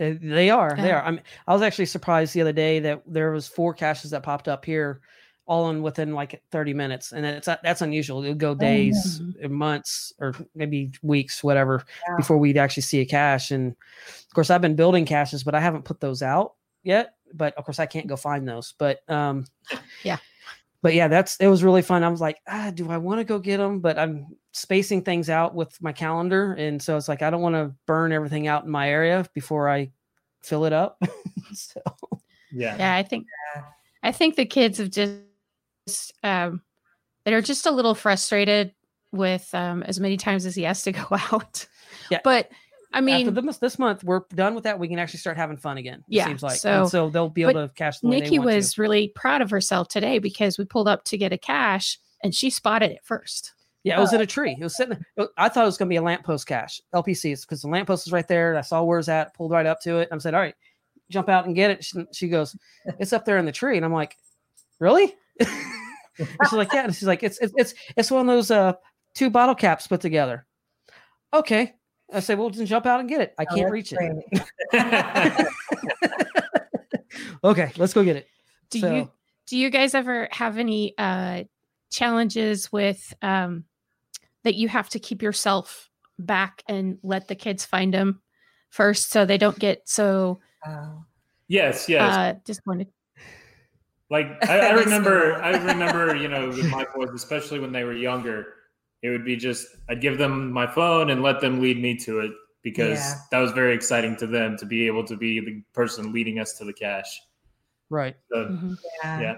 Uh, 0.00 0.14
They 0.20 0.50
are. 0.50 0.74
They 0.76 0.92
are. 0.92 1.02
I 1.02 1.10
mean, 1.10 1.22
I 1.46 1.52
was 1.52 1.62
actually 1.62 1.86
surprised 1.86 2.34
the 2.34 2.40
other 2.40 2.52
day 2.52 2.78
that 2.80 3.02
there 3.06 3.30
was 3.32 3.48
four 3.48 3.74
caches 3.74 4.10
that 4.12 4.22
popped 4.22 4.48
up 4.48 4.64
here 4.64 5.00
all 5.46 5.70
in 5.70 5.82
within 5.82 6.12
like 6.12 6.42
30 6.52 6.74
minutes, 6.74 7.12
and 7.12 7.24
it's 7.24 7.46
that's 7.46 7.80
unusual. 7.80 8.22
It'll 8.22 8.34
go 8.34 8.54
days, 8.54 9.22
or 9.42 9.48
months, 9.48 10.12
or 10.20 10.34
maybe 10.54 10.92
weeks, 11.02 11.42
whatever, 11.42 11.84
Yeah. 12.06 12.16
before 12.16 12.36
we'd 12.36 12.58
actually 12.58 12.82
see 12.82 13.00
a 13.00 13.06
cache. 13.06 13.50
And 13.50 13.74
of 14.06 14.34
course, 14.34 14.50
I've 14.50 14.60
been 14.60 14.76
building 14.76 15.06
caches, 15.06 15.42
but 15.42 15.54
I 15.54 15.60
haven't 15.60 15.84
put 15.86 16.00
those 16.00 16.22
out 16.22 16.54
yet. 16.82 17.14
But 17.32 17.54
of 17.56 17.64
course, 17.64 17.78
I 17.78 17.86
can't 17.86 18.06
go 18.06 18.16
find 18.16 18.46
those. 18.46 18.74
But 18.78 19.00
um, 19.08 19.46
Yeah. 20.04 20.18
But 20.82 20.94
yeah, 20.94 21.08
that's 21.08 21.36
it 21.40 21.48
was 21.48 21.64
really 21.64 21.82
fun. 21.82 22.04
I 22.04 22.08
was 22.08 22.20
like, 22.20 22.38
ah, 22.46 22.70
do 22.72 22.88
I 22.90 22.98
want 22.98 23.18
to 23.18 23.24
go 23.24 23.38
get 23.40 23.56
them? 23.56 23.80
But 23.80 23.98
I'm 23.98 24.26
spacing 24.58 25.02
things 25.02 25.30
out 25.30 25.54
with 25.54 25.80
my 25.82 25.92
calendar, 25.92 26.52
and 26.54 26.82
so 26.82 26.96
it's 26.96 27.08
like 27.08 27.22
I 27.22 27.30
don't 27.30 27.40
want 27.42 27.54
to 27.54 27.74
burn 27.86 28.12
everything 28.12 28.46
out 28.46 28.64
in 28.64 28.70
my 28.70 28.90
area 28.90 29.24
before 29.34 29.68
I 29.68 29.90
fill 30.42 30.64
it 30.64 30.72
up. 30.72 31.00
so 31.52 31.80
Yeah. 32.52 32.76
Yeah, 32.78 32.94
I 32.94 33.02
think 33.02 33.26
Yeah. 33.56 33.62
I 34.02 34.12
think 34.12 34.36
the 34.36 34.46
kids 34.46 34.78
have 34.78 34.90
just 34.90 36.12
um 36.22 36.62
they're 37.24 37.40
just 37.42 37.66
a 37.66 37.70
little 37.70 37.94
frustrated 37.94 38.72
with 39.12 39.48
um 39.54 39.82
as 39.82 39.98
many 40.00 40.16
times 40.16 40.46
as 40.46 40.54
he 40.54 40.62
has 40.62 40.82
to 40.82 40.92
go 41.00 41.06
out. 41.10 41.66
Yeah. 42.10 42.20
But 42.24 42.50
I 42.92 42.98
after 42.98 43.02
mean 43.04 43.34
this, 43.46 43.58
this 43.58 43.78
month 43.78 44.02
we're 44.02 44.22
done 44.34 44.54
with 44.54 44.64
that, 44.64 44.78
we 44.78 44.88
can 44.88 44.98
actually 44.98 45.18
start 45.20 45.36
having 45.36 45.56
fun 45.58 45.76
again. 45.76 45.98
It 46.08 46.14
Yeah, 46.16 46.24
seems 46.26 46.42
like 46.42 46.58
so- 46.58 46.82
And 46.82 46.88
so 46.90 47.10
they'll 47.10 47.28
be 47.28 47.42
able 47.42 47.54
to 47.66 47.70
cache 47.74 48.00
the 48.00 48.08
way 48.08 48.20
Nikki 48.20 48.38
want 48.38 48.50
to. 48.50 48.56
was 48.56 48.78
really 48.78 49.08
proud 49.14 49.42
of 49.42 49.50
herself 49.50 49.88
today 49.88 50.18
because 50.18 50.56
we 50.58 50.64
pulled 50.64 50.88
up 50.88 51.04
to 51.04 51.18
get 51.18 51.32
a 51.32 51.38
cache 51.38 51.98
and 52.22 52.34
she 52.34 52.48
spotted 52.50 52.90
it 52.90 53.00
first. 53.04 53.52
Yeah, 53.84 53.96
it 53.96 54.00
was 54.00 54.12
in 54.12 54.20
a 54.20 54.26
tree. 54.26 54.56
It 54.58 54.62
was 54.62 54.76
sitting. 54.76 54.98
I 55.36 55.48
thought 55.48 55.62
it 55.62 55.66
was 55.66 55.76
going 55.78 55.88
to 55.88 55.92
be 55.92 55.96
a 55.96 56.02
lamppost 56.02 56.46
cache, 56.46 56.80
LPCs, 56.94 57.42
because 57.42 57.62
the 57.62 57.68
lamppost 57.68 58.06
is 58.06 58.12
right 58.12 58.26
there. 58.26 58.50
And 58.50 58.58
I 58.58 58.62
saw 58.62 58.82
where 58.82 58.98
it's 58.98 59.08
at, 59.08 59.34
pulled 59.34 59.52
right 59.52 59.66
up 59.66 59.80
to 59.82 59.98
it. 59.98 60.08
I 60.12 60.18
said, 60.18 60.34
"All 60.34 60.40
right, 60.40 60.54
jump 61.10 61.28
out 61.28 61.46
and 61.46 61.54
get 61.54 61.70
it." 61.70 61.84
She, 61.84 62.04
she 62.12 62.28
goes, 62.28 62.56
"It's 62.98 63.12
up 63.12 63.24
there 63.24 63.38
in 63.38 63.44
the 63.46 63.52
tree," 63.52 63.76
and 63.76 63.84
I'm 63.86 63.92
like, 63.92 64.16
"Really?" 64.80 65.14
She's 66.18 66.52
like, 66.52 66.72
"Yeah." 66.72 66.84
And 66.84 66.94
she's 66.94 67.06
like, 67.06 67.22
"It's 67.22 67.38
it's 67.38 67.52
it's 67.56 67.74
it's 67.96 68.10
one 68.10 68.28
of 68.28 68.34
those 68.34 68.50
uh 68.50 68.72
two 69.14 69.30
bottle 69.30 69.54
caps 69.54 69.86
put 69.86 70.00
together." 70.00 70.44
Okay. 71.32 71.74
I 72.12 72.20
say, 72.20 72.34
"Well, 72.34 72.50
then 72.50 72.66
jump 72.66 72.84
out 72.86 73.00
and 73.00 73.08
get 73.08 73.20
it." 73.20 73.34
I 73.38 73.44
Oh, 73.48 73.54
can't 73.54 73.72
that's 73.72 73.72
reach 73.72 73.92
it. 74.72 75.46
Okay, 77.44 77.70
let's 77.76 77.92
go 77.92 78.02
get 78.04 78.16
it. 78.16 78.26
Do 78.70 78.80
So- 78.80 78.94
you 78.94 79.10
do 79.46 79.56
you 79.56 79.70
guys 79.70 79.94
ever 79.94 80.28
have 80.32 80.58
any 80.58 80.94
uh 80.98 81.44
challenges 81.90 82.70
with 82.72 83.14
um 83.22 83.64
that 84.44 84.54
you 84.54 84.68
have 84.68 84.88
to 84.88 84.98
keep 84.98 85.22
yourself 85.22 85.90
back 86.18 86.62
and 86.68 86.98
let 87.02 87.28
the 87.28 87.34
kids 87.34 87.64
find 87.64 87.92
them 87.94 88.20
first 88.70 89.10
so 89.10 89.24
they 89.24 89.38
don't 89.38 89.58
get 89.58 89.88
so 89.88 90.40
Wow. 90.66 91.04
yes, 91.48 91.88
yes. 91.88 92.14
uh 92.16 92.34
disappointed? 92.44 92.88
Like 94.10 94.26
I, 94.48 94.60
I 94.60 94.72
remember. 94.72 95.34
I 95.42 95.50
remember, 95.50 96.16
you 96.16 96.28
know, 96.28 96.48
with 96.48 96.66
my 96.66 96.84
boys, 96.94 97.10
especially 97.14 97.58
when 97.58 97.72
they 97.72 97.84
were 97.84 97.94
younger, 97.94 98.54
it 99.02 99.10
would 99.10 99.24
be 99.24 99.36
just 99.36 99.66
I'd 99.88 100.00
give 100.00 100.18
them 100.18 100.50
my 100.50 100.66
phone 100.66 101.10
and 101.10 101.22
let 101.22 101.40
them 101.40 101.60
lead 101.60 101.80
me 101.80 101.96
to 101.98 102.20
it 102.20 102.32
because 102.62 102.98
Yeah. 102.98 103.14
that 103.30 103.38
was 103.38 103.52
very 103.52 103.74
exciting 103.74 104.16
to 104.16 104.26
them 104.26 104.56
to 104.58 104.66
be 104.66 104.86
able 104.86 105.04
to 105.04 105.16
be 105.16 105.40
the 105.40 105.62
person 105.72 106.12
leading 106.12 106.38
us 106.40 106.54
to 106.58 106.64
the 106.64 106.72
cache 106.72 107.20
Right. 107.90 108.16
So, 108.30 108.36
Mhm. 108.50 108.76
Yeah. 109.02 109.20
yeah, 109.20 109.36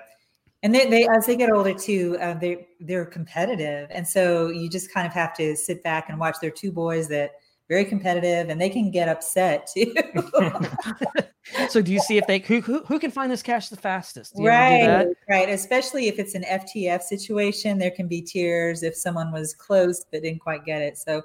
And 0.63 0.75
they, 0.75 0.89
they 0.91 1.09
as 1.09 1.27
they 1.27 1.37
get 1.37 1.51
older 1.51 1.73
too, 1.73 2.19
uh, 2.21 2.35
they 2.35 2.69
they're 2.81 3.07
competitive, 3.07 3.89
and 3.91 4.07
so 4.07 4.49
you 4.49 4.69
just 4.69 4.93
kind 4.93 5.07
of 5.07 5.13
have 5.15 5.35
to 5.37 5.57
sit 5.57 5.83
back 5.83 6.11
and 6.11 6.19
watch. 6.19 6.37
They're 6.41 6.51
two 6.51 6.71
boys 6.71 7.09
that 7.09 7.33
very 7.69 7.85
competitive, 7.85 8.51
and 8.51 8.61
they 8.61 8.69
can 8.69 8.91
get 8.91 9.09
upset 9.09 9.69
too. 9.75 9.95
So 11.69 11.83
do 11.83 11.93
you 11.93 12.01
see 12.01 12.17
if 12.17 12.27
they 12.27 12.39
who 12.39 12.61
who, 12.61 12.85
who 12.85 12.99
can 12.99 13.11
find 13.11 13.31
this 13.31 13.43
cache 13.43 13.71
the 13.71 13.77
fastest? 13.77 14.37
Do 14.37 14.43
you 14.43 14.49
ever 14.51 14.79
do 14.79 14.87
that? 14.87 15.07
right, 15.07 15.17
right. 15.29 15.49
Especially 15.49 16.07
if 16.07 16.19
it's 16.19 16.35
an 16.35 16.45
FTF 16.45 17.03
situation, 17.03 17.79
there 17.79 17.91
can 17.91 18.07
be 18.07 18.23
tears 18.23 18.83
if 18.83 18.95
someone 18.95 19.33
was 19.33 19.55
close 19.55 20.05
but 20.13 20.23
didn't 20.23 20.41
quite 20.41 20.65
get 20.65 20.83
it. 20.83 20.99
So 20.99 21.23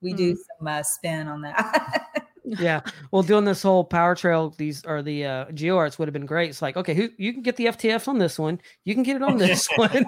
we 0.00 0.12
do 0.12 0.36
some 0.36 0.66
uh, 0.66 0.82
spin 0.82 1.28
on 1.28 1.40
that. 1.42 2.06
Yeah. 2.44 2.80
Well, 3.10 3.22
doing 3.22 3.44
this 3.44 3.62
whole 3.62 3.84
power 3.84 4.14
trail, 4.14 4.50
these 4.50 4.84
are 4.84 5.02
the 5.02 5.24
uh, 5.24 5.44
geo 5.52 5.76
arts 5.76 5.98
would 5.98 6.08
have 6.08 6.12
been 6.12 6.26
great. 6.26 6.50
It's 6.50 6.60
like, 6.60 6.76
okay, 6.76 6.94
who 6.94 7.08
you 7.16 7.32
can 7.32 7.42
get 7.42 7.56
the 7.56 7.66
FTF 7.66 8.06
on 8.06 8.18
this 8.18 8.38
one, 8.38 8.60
you 8.84 8.94
can 8.94 9.02
get 9.02 9.16
it 9.16 9.22
on 9.22 9.38
this 9.38 9.66
one. 9.76 10.04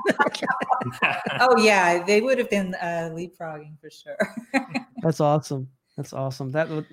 oh 1.40 1.58
yeah, 1.58 2.04
they 2.04 2.20
would 2.20 2.38
have 2.38 2.50
been 2.50 2.74
uh, 2.74 3.10
leapfrogging 3.12 3.80
for 3.80 3.90
sure. 3.90 4.18
That's 5.02 5.20
awesome. 5.20 5.68
That's 5.96 6.12
awesome. 6.12 6.50
That 6.52 6.68
would. 6.68 6.86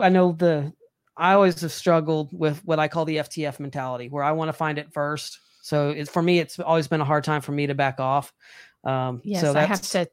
I 0.00 0.08
know 0.08 0.32
the. 0.32 0.72
I 1.16 1.34
always 1.34 1.60
have 1.60 1.72
struggled 1.72 2.30
with 2.32 2.64
what 2.64 2.78
I 2.78 2.88
call 2.88 3.04
the 3.04 3.16
FTF 3.16 3.60
mentality, 3.60 4.08
where 4.08 4.24
I 4.24 4.32
want 4.32 4.48
to 4.48 4.52
find 4.52 4.78
it 4.78 4.92
first. 4.92 5.38
So 5.62 5.90
it's 5.90 6.10
for 6.10 6.22
me, 6.22 6.38
it's 6.38 6.58
always 6.58 6.88
been 6.88 7.00
a 7.00 7.04
hard 7.04 7.24
time 7.24 7.42
for 7.42 7.52
me 7.52 7.66
to 7.66 7.74
back 7.74 8.00
off. 8.00 8.32
Um, 8.84 9.20
Yes, 9.24 9.42
so 9.42 9.54
I 9.54 9.64
have 9.64 9.82
to 9.82 10.08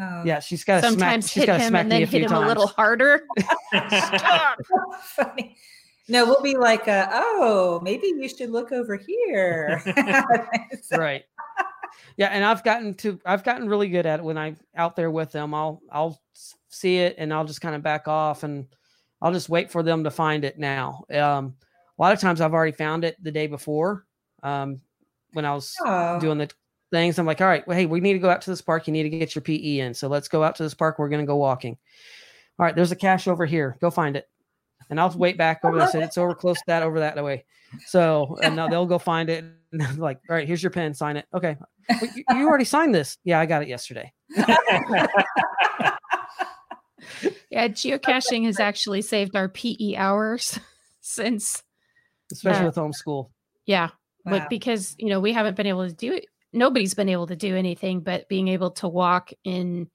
Oh, 0.00 0.22
yeah. 0.24 0.40
She's 0.40 0.62
got 0.64 0.76
to 0.76 0.80
smack. 0.82 0.90
sometimes 0.92 1.30
She's 1.32 1.44
hit 1.44 1.48
him 1.48 1.68
smack 1.68 1.82
and 1.82 1.92
then 1.92 2.06
hit 2.06 2.22
him 2.22 2.28
times. 2.28 2.44
a 2.44 2.48
little 2.48 2.66
harder. 2.66 3.26
funny. 5.02 5.56
No, 6.08 6.24
we'll 6.24 6.42
be 6.42 6.56
like, 6.56 6.86
uh, 6.86 7.08
oh, 7.10 7.80
maybe 7.82 8.06
you 8.08 8.28
should 8.28 8.50
look 8.50 8.72
over 8.72 8.96
here. 8.96 9.80
So- 10.82 10.98
right 10.98 11.24
yeah 12.18 12.28
and 12.28 12.44
i've 12.44 12.62
gotten 12.62 12.94
to 12.94 13.18
i've 13.24 13.42
gotten 13.44 13.68
really 13.68 13.88
good 13.88 14.06
at 14.06 14.20
it 14.20 14.22
when 14.22 14.36
i'm 14.38 14.56
out 14.76 14.96
there 14.96 15.10
with 15.10 15.32
them 15.32 15.54
i'll 15.54 15.80
i'll 15.90 16.20
see 16.68 16.98
it 16.98 17.14
and 17.18 17.32
i'll 17.32 17.44
just 17.44 17.60
kind 17.60 17.74
of 17.74 17.82
back 17.82 18.06
off 18.06 18.42
and 18.42 18.66
i'll 19.22 19.32
just 19.32 19.48
wait 19.48 19.70
for 19.70 19.82
them 19.82 20.04
to 20.04 20.10
find 20.10 20.44
it 20.44 20.58
now 20.58 21.04
um 21.12 21.54
a 21.98 22.02
lot 22.02 22.12
of 22.12 22.20
times 22.20 22.40
i've 22.40 22.52
already 22.54 22.72
found 22.72 23.02
it 23.04 23.16
the 23.22 23.30
day 23.30 23.46
before 23.46 24.04
um 24.42 24.80
when 25.32 25.44
i 25.44 25.54
was 25.54 25.74
Oh, 25.84 26.20
doing 26.20 26.38
the 26.38 26.50
things. 26.96 27.18
I'm 27.18 27.26
like 27.26 27.40
all 27.40 27.46
right 27.46 27.66
well, 27.66 27.76
hey 27.76 27.86
we 27.86 28.00
need 28.00 28.14
to 28.14 28.18
go 28.18 28.30
out 28.30 28.42
to 28.42 28.50
this 28.50 28.60
park. 28.62 28.86
You 28.86 28.92
need 28.92 29.04
to 29.04 29.10
get 29.10 29.34
your 29.34 29.42
pe 29.42 29.54
in. 29.54 29.94
So 29.94 30.08
let's 30.08 30.28
go 30.28 30.42
out 30.42 30.56
to 30.56 30.62
this 30.62 30.74
park. 30.74 30.98
We're 30.98 31.08
going 31.08 31.22
to 31.22 31.26
go 31.26 31.36
walking. 31.36 31.76
All 32.58 32.64
right 32.64 32.74
there's 32.74 32.92
a 32.92 32.96
cache 32.96 33.28
over 33.28 33.46
here. 33.46 33.76
Go 33.80 33.90
find 33.90 34.16
it. 34.16 34.28
And 34.88 35.00
i'll 35.00 35.10
wait 35.10 35.36
back 35.36 35.64
over 35.64 35.78
there 35.78 35.88
I 35.88 35.90
said 35.90 36.02
it's 36.02 36.18
over 36.18 36.34
close 36.34 36.58
to 36.58 36.64
that 36.68 36.82
over 36.82 37.00
that 37.00 37.22
way. 37.22 37.44
So 37.86 38.36
and 38.42 38.56
now 38.56 38.68
they'll 38.68 38.86
go 38.86 38.98
find 38.98 39.28
it. 39.30 39.44
And 39.72 39.82
I'm 39.82 39.98
like 39.98 40.20
all 40.30 40.36
right 40.36 40.46
here's 40.46 40.62
your 40.62 40.70
pen. 40.70 40.94
Sign 40.94 41.16
it. 41.16 41.26
Okay. 41.34 41.56
"But 41.88 42.16
you, 42.16 42.24
you 42.30 42.48
already 42.48 42.64
signed 42.64 42.94
this? 42.94 43.18
Yeah 43.24 43.40
i 43.40 43.46
got 43.46 43.62
it 43.62 43.68
yesterday. 43.68 44.12
Yeah, 47.50 47.68
geocaching 47.68 48.44
has 48.46 48.58
actually 48.60 49.02
saved 49.02 49.36
our 49.36 49.48
PE 49.48 49.94
hours 49.96 50.58
since 51.00 51.62
especially 52.32 52.60
Yeah. 52.60 52.66
with 52.66 52.74
homeschool. 52.74 53.30
Yeah, 53.66 53.86
wow. 54.24 54.38
but 54.38 54.50
because 54.50 54.94
you 54.98 55.08
know 55.08 55.20
we 55.20 55.32
haven't 55.32 55.56
been 55.56 55.66
able 55.66 55.86
to 55.88 55.94
do 55.94 56.12
it. 56.12 56.26
Nobody's 56.56 56.94
been 56.94 57.08
able 57.08 57.26
to 57.28 57.36
do 57.36 57.54
anything 57.56 58.00
but 58.00 58.28
being 58.28 58.48
able 58.48 58.70
to 58.72 58.88
walk 58.88 59.30
in 59.44 59.88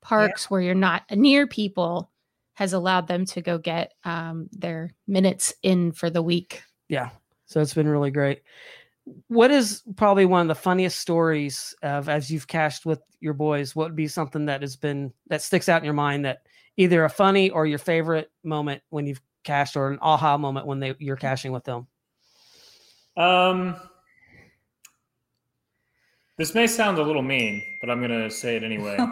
parks 0.00 0.50
where 0.50 0.60
you're 0.60 0.74
not 0.74 1.04
near 1.10 1.46
people 1.46 2.10
has 2.54 2.72
allowed 2.72 3.06
them 3.06 3.24
to 3.24 3.40
go 3.40 3.56
get 3.56 3.94
um, 4.04 4.48
their 4.52 4.92
minutes 5.06 5.54
in 5.62 5.92
for 5.92 6.10
the 6.10 6.22
week. 6.22 6.62
yeah. 6.88 7.10
So 7.46 7.60
it's 7.60 7.72
been 7.72 7.88
really 7.88 8.10
great. 8.10 8.42
What 9.28 9.50
is 9.50 9.82
probably 9.96 10.26
one 10.26 10.42
of 10.42 10.48
the 10.48 10.54
funniest 10.54 11.00
stories 11.00 11.74
of 11.82 12.08
as 12.10 12.30
you've 12.30 12.46
cached 12.46 12.84
with 12.84 13.00
your 13.20 13.32
boys 13.32 13.74
what 13.74 13.84
would 13.84 13.96
be 13.96 14.06
something 14.06 14.46
that 14.46 14.60
has 14.60 14.76
been 14.76 15.12
that 15.28 15.42
sticks 15.42 15.68
out 15.68 15.80
in 15.80 15.84
your 15.84 15.94
mind 15.94 16.24
that 16.24 16.42
either 16.76 17.04
a 17.04 17.10
funny 17.10 17.50
or 17.50 17.66
your 17.66 17.78
favorite 17.78 18.30
moment 18.44 18.82
when 18.90 19.06
you've 19.06 19.20
cached 19.44 19.76
or 19.76 19.90
an 19.90 19.98
aha 20.02 20.36
moment 20.36 20.66
when 20.66 20.78
they 20.78 20.94
you're 20.98 21.16
caching 21.16 21.52
with 21.52 21.64
them? 21.64 21.86
Um, 23.16 23.76
this 26.38 26.54
may 26.54 26.66
sound 26.66 26.98
a 26.98 27.02
little 27.02 27.22
mean, 27.22 27.62
but 27.80 27.90
I'm 27.90 28.00
gonna 28.00 28.30
say 28.30 28.56
it 28.56 28.62
anyway. 28.62 28.96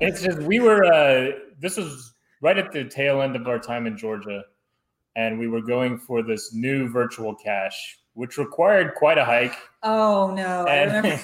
it's 0.00 0.22
just 0.22 0.38
we 0.38 0.60
were. 0.60 0.84
Uh, 0.84 1.32
this 1.58 1.76
was 1.76 2.14
right 2.40 2.58
at 2.58 2.72
the 2.72 2.84
tail 2.84 3.22
end 3.22 3.36
of 3.36 3.46
our 3.46 3.58
time 3.58 3.86
in 3.86 3.96
Georgia, 3.96 4.42
and 5.16 5.38
we 5.38 5.48
were 5.48 5.60
going 5.60 5.98
for 5.98 6.22
this 6.22 6.52
new 6.54 6.88
virtual 6.88 7.34
cache, 7.34 7.98
which 8.14 8.38
required 8.38 8.94
quite 8.94 9.18
a 9.18 9.24
hike. 9.24 9.54
oh 9.82 10.32
no, 10.34 10.66
And- 10.66 11.06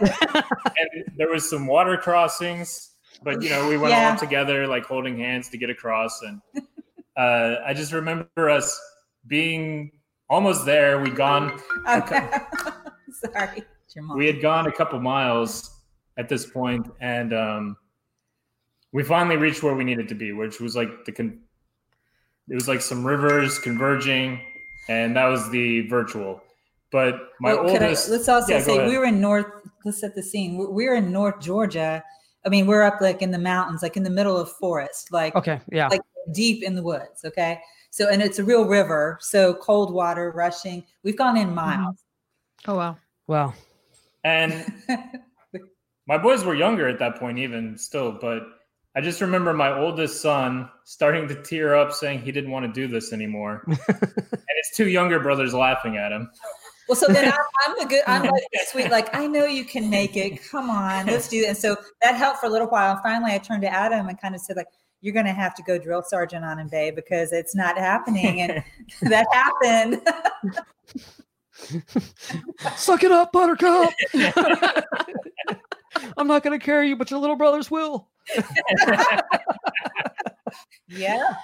and 0.00 1.04
there 1.16 1.28
was 1.30 1.48
some 1.48 1.66
water 1.66 1.96
crossings, 1.96 2.90
but 3.22 3.42
you 3.42 3.50
know 3.50 3.68
we 3.68 3.76
went 3.76 3.92
Yeah. 3.92 4.10
all 4.12 4.16
together 4.16 4.66
like 4.66 4.84
holding 4.84 5.18
hands 5.18 5.48
to 5.50 5.58
get 5.58 5.70
across, 5.70 6.22
and 6.22 6.40
uh, 7.16 7.56
I 7.64 7.74
just 7.74 7.92
remember 7.92 8.48
us 8.50 8.78
being 9.26 9.90
almost 10.30 10.64
there. 10.64 11.00
We'd 11.00 11.16
gone, 11.16 11.58
Sorry, 11.86 13.62
it's 13.84 13.94
your 13.96 14.04
mom. 14.04 14.16
we 14.18 14.26
had 14.26 14.40
gone 14.40 14.66
a 14.66 14.72
couple 14.72 15.00
miles 15.00 15.70
at 16.16 16.28
this 16.28 16.46
point, 16.46 16.86
and 17.00 17.32
um, 17.32 17.76
we 18.92 19.02
finally 19.02 19.36
reached 19.36 19.62
where 19.62 19.74
we 19.74 19.84
needed 19.84 20.08
to 20.08 20.14
be, 20.14 20.32
which 20.32 20.60
was 20.60 20.76
like 20.76 21.04
the 21.04 21.12
con- 21.12 21.40
it 22.48 22.54
was 22.54 22.68
like 22.68 22.80
some 22.80 23.06
rivers 23.06 23.58
converging, 23.58 24.40
and 24.88 25.16
that 25.16 25.26
was 25.26 25.50
the 25.50 25.82
virtual. 25.88 26.40
But 26.90 27.28
my 27.40 27.52
Well, 27.54 27.64
could 27.64 27.82
I- 27.82 27.86
oldest, 27.86 28.08
let's 28.08 28.28
also 28.28 28.54
Yeah, 28.54 28.60
say 28.62 28.86
we 28.88 28.96
were 28.96 29.04
in 29.04 29.20
North. 29.20 29.46
Let's 29.84 30.00
set 30.00 30.14
the 30.14 30.22
scene. 30.22 30.56
We- 30.56 30.66
We 30.66 30.86
were 30.88 30.94
in 30.96 31.12
North 31.12 31.40
Georgia, 31.40 32.02
I 32.46 32.48
mean, 32.50 32.66
we're 32.66 32.82
up 32.82 33.00
like 33.00 33.20
in 33.20 33.30
the 33.30 33.38
mountains, 33.38 33.82
like 33.82 33.96
in 33.96 34.02
the 34.04 34.10
middle 34.10 34.36
of 34.36 34.50
forest, 34.52 35.12
like 35.12 35.34
Okay, 35.36 35.60
yeah. 35.70 35.88
like 35.88 36.00
deep 36.32 36.62
in 36.62 36.74
the 36.74 36.82
woods. 36.82 37.24
Okay. 37.24 37.60
So, 37.90 38.08
and 38.08 38.22
it's 38.22 38.38
a 38.38 38.44
real 38.44 38.64
river. 38.64 39.18
So 39.20 39.54
cold 39.54 39.92
water 39.92 40.30
rushing. 40.34 40.84
We've 41.02 41.16
gone 41.16 41.36
in 41.36 41.48
mm-hmm. 41.48 41.56
miles. 41.56 41.96
Oh 42.66 42.76
wow. 42.76 42.96
Wow. 43.26 43.54
And 44.24 44.72
my 46.06 46.18
boys 46.18 46.44
were 46.44 46.54
younger 46.54 46.88
at 46.88 46.98
that 46.98 47.16
point, 47.16 47.38
even 47.38 47.78
still, 47.78 48.12
but 48.12 48.42
I 48.96 49.00
just 49.00 49.20
remember 49.20 49.52
my 49.52 49.72
oldest 49.78 50.20
son 50.20 50.68
starting 50.84 51.28
to 51.28 51.42
tear 51.42 51.76
up 51.76 51.92
saying 51.92 52.20
he 52.22 52.32
didn't 52.32 52.50
want 52.50 52.66
to 52.66 52.72
do 52.72 52.92
this 52.92 53.12
anymore. 53.12 53.62
and 53.66 53.78
his 54.08 54.70
two 54.74 54.88
younger 54.88 55.20
brothers 55.20 55.54
laughing 55.54 55.96
at 55.96 56.10
him. 56.10 56.30
Well, 56.88 56.96
so 56.96 57.06
then 57.06 57.26
I'm, 57.26 57.38
I'm 57.66 57.78
the 57.78 57.84
good, 57.84 58.02
I'm 58.06 58.22
like 58.22 58.42
the 58.52 58.60
sweet, 58.66 58.90
like, 58.90 59.14
I 59.14 59.26
know 59.26 59.44
you 59.44 59.64
can 59.64 59.90
make 59.90 60.16
it. 60.16 60.42
Come 60.50 60.70
on, 60.70 61.06
let's 61.06 61.28
do 61.28 61.42
it. 61.42 61.48
And 61.48 61.56
so 61.56 61.76
that 62.02 62.16
helped 62.16 62.40
for 62.40 62.46
a 62.46 62.48
little 62.48 62.66
while. 62.66 62.92
And 62.92 63.00
finally, 63.02 63.32
I 63.32 63.38
turned 63.38 63.62
to 63.62 63.72
Adam 63.72 64.08
and 64.08 64.18
kind 64.18 64.34
of 64.34 64.40
said, 64.40 64.56
like, 64.56 64.68
you're 65.00 65.14
going 65.14 65.26
to 65.26 65.32
have 65.32 65.54
to 65.54 65.62
go 65.62 65.78
drill 65.78 66.02
sergeant 66.02 66.44
on 66.44 66.58
him, 66.58 66.68
babe, 66.68 66.94
because 66.96 67.32
it's 67.32 67.54
not 67.54 67.78
happening. 67.78 68.40
And 68.40 68.62
that 69.02 69.26
happened. 69.32 70.02
Suck 72.76 73.02
it 73.04 73.12
up, 73.12 73.32
Buttercup. 73.32 73.90
I'm 76.16 76.26
not 76.28 76.42
going 76.42 76.58
to 76.58 76.64
carry 76.64 76.88
you, 76.88 76.96
but 76.96 77.10
your 77.10 77.20
little 77.20 77.36
brothers 77.36 77.70
will. 77.70 78.08
yeah. 80.88 81.34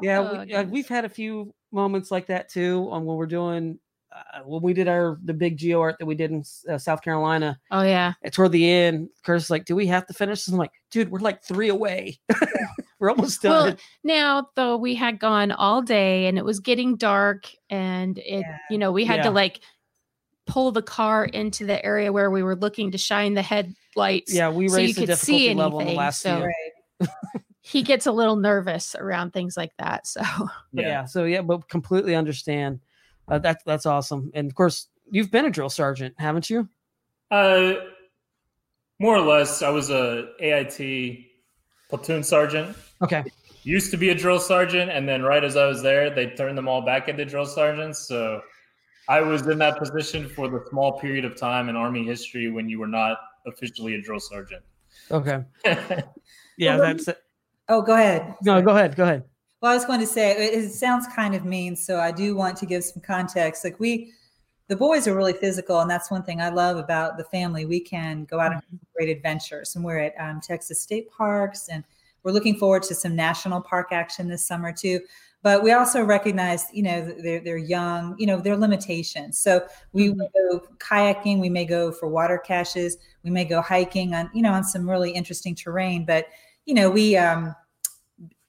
Yeah, 0.00 0.18
Oh, 0.20 0.44
we, 0.44 0.54
uh, 0.54 0.62
we've 0.64 0.88
had 0.88 1.04
a 1.04 1.08
few 1.08 1.52
moments 1.72 2.10
like 2.10 2.26
that 2.26 2.48
too. 2.48 2.88
On 2.90 3.04
when 3.04 3.16
we're 3.16 3.26
doing 3.26 3.78
uh, 4.12 4.40
when 4.44 4.62
we 4.62 4.72
did 4.72 4.88
our 4.88 5.18
the 5.24 5.34
big 5.34 5.56
geo 5.56 5.80
art 5.80 5.96
that 5.98 6.06
we 6.06 6.14
did 6.14 6.30
in 6.30 6.42
uh, 6.68 6.78
South 6.78 7.02
Carolina. 7.02 7.58
Oh 7.70 7.82
yeah. 7.82 8.14
And 8.22 8.32
toward 8.32 8.52
the 8.52 8.70
end, 8.70 9.08
Curtis 9.24 9.44
is 9.44 9.50
like, 9.50 9.64
"Do 9.64 9.76
we 9.76 9.86
have 9.86 10.06
to 10.06 10.14
finish?" 10.14 10.44
this?" 10.44 10.52
I'm 10.52 10.58
like, 10.58 10.72
"Dude, 10.90 11.10
we're 11.10 11.18
like 11.20 11.42
three 11.44 11.68
away. 11.68 12.18
we're 13.00 13.10
almost 13.10 13.42
done." 13.42 13.64
Well, 13.66 13.76
now 14.04 14.48
though 14.54 14.76
we 14.76 14.94
had 14.94 15.18
gone 15.18 15.52
all 15.52 15.82
day 15.82 16.26
and 16.26 16.38
it 16.38 16.44
was 16.44 16.60
getting 16.60 16.96
dark 16.96 17.50
and 17.70 18.18
it 18.18 18.40
Yeah. 18.40 18.56
you 18.70 18.78
know 18.78 18.92
we 18.92 19.04
had 19.04 19.18
Yeah. 19.18 19.22
to 19.24 19.30
like 19.30 19.60
pull 20.46 20.72
the 20.72 20.82
car 20.82 21.24
into 21.26 21.66
the 21.66 21.84
area 21.84 22.10
where 22.12 22.30
we 22.30 22.42
were 22.42 22.56
looking 22.56 22.90
to 22.92 22.98
shine 22.98 23.34
the 23.34 23.42
headlights. 23.42 24.32
yeah, 24.34 24.48
we 24.50 24.68
so 24.68 24.76
you 24.78 24.82
raised 24.86 24.96
the 24.96 25.02
could 25.02 25.06
difficulty 25.08 25.48
see 25.48 25.54
level 25.54 25.80
in 25.80 25.84
the 25.86 25.90
anything, 25.90 25.98
last 25.98 26.20
so- 26.22 26.36
few. 26.36 26.44
Right. 26.46 27.08
He 27.60 27.82
gets 27.82 28.06
a 28.06 28.12
little 28.12 28.36
nervous 28.36 28.94
around 28.94 29.32
things 29.32 29.54
like 29.54 29.72
that. 29.78 30.06
So 30.06 30.22
But 30.72 30.84
yeah. 30.84 31.04
so 31.04 31.24
yeah, 31.24 31.42
but 31.42 31.68
completely 31.68 32.14
understand. 32.14 32.80
Uh, 33.28 33.38
that's 33.40 33.62
that's 33.64 33.84
awesome. 33.84 34.30
And 34.32 34.48
of 34.48 34.54
course, 34.54 34.88
you've 35.10 35.30
been 35.30 35.44
a 35.44 35.50
drill 35.50 35.68
sergeant, 35.68 36.14
haven't 36.18 36.48
you? 36.48 36.66
Uh, 37.30 37.74
more 38.98 39.16
or 39.16 39.20
less, 39.20 39.60
I 39.60 39.68
was 39.68 39.90
a 39.90 40.30
AIT 40.40 41.26
platoon 41.90 42.22
sergeant. 42.24 42.74
Okay. 43.02 43.24
Used 43.62 43.90
to 43.90 43.96
be 43.96 44.10
a 44.10 44.14
drill 44.14 44.40
sergeant, 44.40 44.90
and 44.90 45.08
then 45.08 45.22
right 45.22 45.44
as 45.44 45.56
I 45.56 45.66
was 45.66 45.82
there, 45.82 46.10
they 46.10 46.26
turned 46.26 46.56
them 46.56 46.68
all 46.68 46.82
back 46.82 47.08
into 47.08 47.24
drill 47.24 47.46
sergeants. 47.46 47.98
So 48.00 48.40
I 49.08 49.20
was 49.20 49.46
in 49.46 49.58
that 49.58 49.78
position 49.78 50.28
for 50.28 50.48
the 50.48 50.64
small 50.70 50.98
period 50.98 51.24
of 51.24 51.36
time 51.36 51.68
in 51.68 51.76
Army 51.76 52.04
history 52.04 52.50
when 52.50 52.68
you 52.68 52.78
were 52.78 52.86
not 52.86 53.18
officially 53.46 53.94
a 53.94 54.00
drill 54.00 54.20
sergeant. 54.20 54.62
Okay. 55.10 55.44
Yeah, 56.58 56.76
Well, 56.76 56.88
that's 56.88 57.06
it. 57.06 57.18
Oh, 57.68 57.80
go 57.80 57.94
ahead. 57.94 58.34
No, 58.42 58.60
go 58.60 58.72
ahead. 58.72 58.96
Go 58.96 59.04
ahead. 59.04 59.22
Well, 59.60 59.70
I 59.70 59.74
was 59.74 59.84
going 59.84 60.00
to 60.00 60.06
say 60.06 60.32
it, 60.32 60.64
it 60.64 60.72
sounds 60.72 61.06
kind 61.14 61.34
of 61.34 61.44
mean, 61.44 61.76
so 61.76 62.00
I 62.00 62.10
do 62.10 62.34
want 62.34 62.56
to 62.58 62.66
give 62.66 62.82
some 62.82 63.00
context. 63.00 63.64
Like 63.64 63.78
we, 63.78 64.12
the 64.66 64.76
boys 64.76 65.06
are 65.06 65.14
really 65.14 65.32
physical, 65.32 65.80
and 65.80 65.90
that's 65.90 66.10
one 66.10 66.22
thing 66.22 66.40
I 66.40 66.48
love 66.48 66.76
about 66.76 67.16
the 67.16 67.24
family. 67.24 67.64
We 67.64 67.80
can 67.80 68.24
go 68.24 68.40
out 68.40 68.54
on 68.54 68.62
great 68.94 69.08
adventures, 69.08 69.76
and 69.76 69.84
we're 69.84 69.98
at 69.98 70.14
um, 70.18 70.40
Texas 70.40 70.80
state 70.80 71.10
parks, 71.10 71.68
and 71.68 71.84
we're 72.22 72.32
looking 72.32 72.56
forward 72.56 72.82
to 72.84 72.94
some 72.94 73.14
national 73.14 73.60
park 73.60 73.88
action 73.92 74.28
this 74.28 74.44
summer 74.44 74.72
too. 74.72 75.00
But 75.42 75.62
we 75.62 75.70
also 75.70 76.02
recognize, 76.02 76.66
you 76.72 76.82
know, 76.82 77.14
they're 77.22 77.40
they're 77.40 77.56
young, 77.56 78.16
you 78.18 78.26
know, 78.26 78.40
their 78.40 78.56
limitations. 78.56 79.38
So 79.38 79.64
we 79.92 80.12
may 80.12 80.28
go 80.34 80.60
kayaking, 80.78 81.38
we 81.38 81.48
may 81.48 81.64
go 81.64 81.92
for 81.92 82.08
water 82.08 82.38
caches, 82.38 82.96
we 83.22 83.30
may 83.30 83.44
go 83.44 83.62
hiking 83.62 84.14
on, 84.14 84.30
you 84.34 84.42
know, 84.42 84.52
on 84.52 84.64
some 84.64 84.88
really 84.88 85.12
interesting 85.12 85.54
terrain. 85.54 86.04
But 86.04 86.26
you 86.66 86.74
know, 86.74 86.90
we 86.90 87.16
um, 87.16 87.54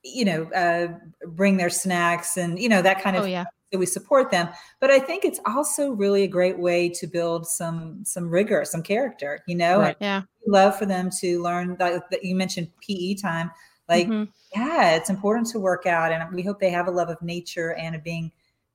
you 0.04 0.26
know, 0.26 0.50
uh, 0.52 0.88
bring 1.28 1.58
their 1.58 1.70
snacks 1.70 2.38
and 2.38 2.60
you 2.60 2.70
know 2.70 2.82
that 2.82 3.02
kind 3.02 3.16
of 3.16 3.24
oh 3.24 3.28
yeah. 3.28 3.46
So 3.72 3.78
we 3.80 3.86
support 3.86 4.32
them 4.32 4.50
but 4.80 4.90
i 4.90 5.00
think 5.00 5.24
it's 5.26 5.40
also 5.46 5.92
really 5.92 6.24
a 6.24 6.28
great 6.28 6.58
way 6.58 6.90
to 6.90 7.08
build 7.08 7.46
some 7.48 8.04
some 8.04 8.30
rigor 8.30 8.66
some 8.66 8.82
character 8.84 9.40
you 9.48 9.56
know 9.56 9.80
Right. 9.80 9.98
Yeah. 10.02 10.24
love 10.48 10.78
for 10.78 10.86
them 10.86 11.10
to 11.20 11.42
learn 11.42 11.76
that, 11.78 12.10
that 12.12 12.24
you 12.24 12.36
mentioned 12.36 12.70
pe 12.86 13.14
time 13.16 13.52
like 13.88 14.08
Mhm. 14.08 14.28
yeah 14.56 14.92
it's 14.96 15.10
important 15.10 15.48
to 15.50 15.60
work 15.60 15.86
out 15.86 16.12
and 16.12 16.34
we 16.34 16.42
hope 16.42 16.60
they 16.60 16.70
have 16.72 16.88
a 16.88 16.92
love 16.92 17.10
of 17.10 17.22
nature 17.22 17.74
and 17.76 17.96
of 17.96 18.04
being 18.04 18.32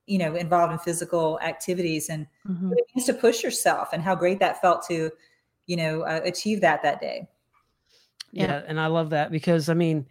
you 0.07 0.17
know 0.17 0.35
involved 0.35 0.71
in 0.71 0.79
physical 0.79 1.39
activities 1.41 2.09
and 2.09 2.27
Mhm. 2.47 2.69
what 2.69 2.77
it 2.77 2.85
means 2.95 3.05
to 3.07 3.13
push 3.13 3.43
yourself 3.43 3.89
and 3.93 4.01
how 4.01 4.15
great 4.15 4.39
that 4.39 4.61
felt 4.61 4.85
to 4.87 5.11
you 5.65 5.75
know 5.75 6.01
uh, 6.03 6.21
achieve 6.23 6.61
that 6.61 6.81
that 6.83 7.01
day 7.01 7.27
Yeah. 8.31 8.45
Yeah. 8.45 8.61
and 8.67 8.79
I 8.79 8.87
love 8.87 9.09
that 9.11 9.31
because 9.31 9.67
I 9.69 9.73
mean, 9.73 10.07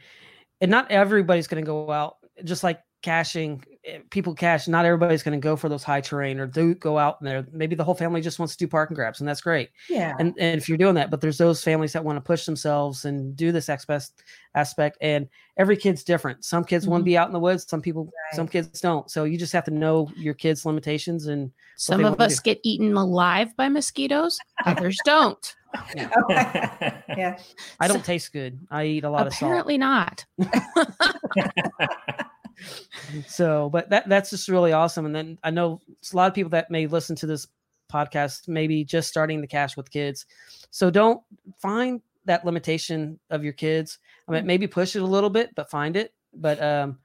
and 0.60 0.70
not 0.70 0.90
everybody's 0.90 1.46
going 1.46 1.62
to 1.62 1.66
go 1.66 1.90
out 1.90 2.16
just 2.44 2.62
like 2.62 2.80
caching. 3.02 3.62
Eh, 3.86 3.98
People 4.10 4.34
cache. 4.34 4.68
Not 4.68 4.84
everybody's 4.84 5.22
going 5.22 5.38
to 5.38 5.42
go 5.42 5.56
for 5.56 5.68
those 5.68 5.82
high 5.82 6.00
terrain 6.00 6.38
or 6.38 6.46
do 6.46 6.74
go 6.74 6.98
out 6.98 7.18
in 7.20 7.26
there. 7.26 7.46
Maybe 7.52 7.74
the 7.74 7.84
whole 7.84 7.94
family 7.94 8.20
just 8.20 8.38
wants 8.38 8.56
to 8.56 8.64
do 8.64 8.68
park 8.68 8.90
and 8.90 8.96
grabs, 8.96 9.20
and 9.20 9.28
that's 9.28 9.40
great. 9.40 9.70
yeah 9.88 10.14
And 10.18 10.34
and 10.38 10.60
if 10.60 10.68
you're 10.68 10.78
doing 10.78 10.94
that, 10.96 11.10
but 11.10 11.20
there's 11.20 11.38
those 11.38 11.62
families 11.62 11.92
that 11.92 12.04
want 12.04 12.16
to 12.16 12.20
push 12.20 12.44
themselves 12.44 13.04
and 13.04 13.36
do 13.36 13.52
this 13.52 13.68
aspect 13.68 14.10
aspect. 14.54 14.98
And 15.00 15.28
every 15.56 15.76
kid's 15.76 16.04
different. 16.04 16.44
Some 16.44 16.64
kids 16.64 16.86
want 16.86 17.02
to 17.02 17.04
be 17.04 17.16
out 17.16 17.26
in 17.28 17.32
the 17.32 17.40
woods. 17.40 17.66
Some 17.68 17.82
people, 17.82 18.10
some 18.32 18.48
kids 18.48 18.80
don't. 18.80 19.10
So 19.10 19.24
you 19.24 19.38
just 19.38 19.52
have 19.52 19.64
to 19.64 19.70
know 19.70 20.10
your 20.16 20.34
kids' 20.34 20.64
limitations 20.64 21.26
and 21.26 21.50
Some 21.76 22.04
of 22.04 22.20
us 22.20 22.40
get 22.40 22.60
eaten 22.62 22.96
alive 22.96 23.56
by 23.56 23.68
mosquitoes. 23.68 24.38
Others 24.64 24.98
don't. 25.04 25.54
yeah 25.96 27.36
I 27.80 27.88
don't 27.88 28.04
taste 28.04 28.32
good. 28.32 28.60
I 28.70 28.84
eat 28.84 29.04
a 29.04 29.10
lot 29.10 29.26
of 29.26 29.34
salt. 29.34 29.50
Apparently 29.50 29.78
not. 29.78 30.24
so 33.26 33.68
but 33.70 33.90
that 33.90 34.08
that's 34.08 34.30
just 34.30 34.48
really 34.48 34.72
awesome. 34.72 35.06
And 35.06 35.14
then 35.14 35.38
i 35.42 35.50
know 35.50 35.80
it's 35.98 36.12
a 36.12 36.16
lot 36.16 36.28
of 36.28 36.34
people 36.34 36.50
that 36.50 36.70
may 36.70 36.86
listen 36.86 37.16
to 37.16 37.26
this 37.26 37.46
podcast 37.92 38.48
maybe 38.48 38.84
just 38.84 39.08
starting 39.08 39.40
the 39.40 39.46
cash 39.46 39.76
with 39.76 39.90
kids. 39.90 40.26
So 40.70 40.90
don't 40.90 41.20
find 41.60 42.00
that 42.24 42.44
limitation 42.44 43.20
of 43.30 43.44
your 43.44 43.52
kids. 43.52 43.98
I 44.28 44.32
mean 44.32 44.46
maybe 44.46 44.66
push 44.66 44.96
it 44.96 45.02
a 45.02 45.06
little 45.06 45.30
bit 45.30 45.50
but 45.54 45.70
find 45.70 45.96
it. 45.96 46.12
But 46.34 46.62
um 46.62 46.98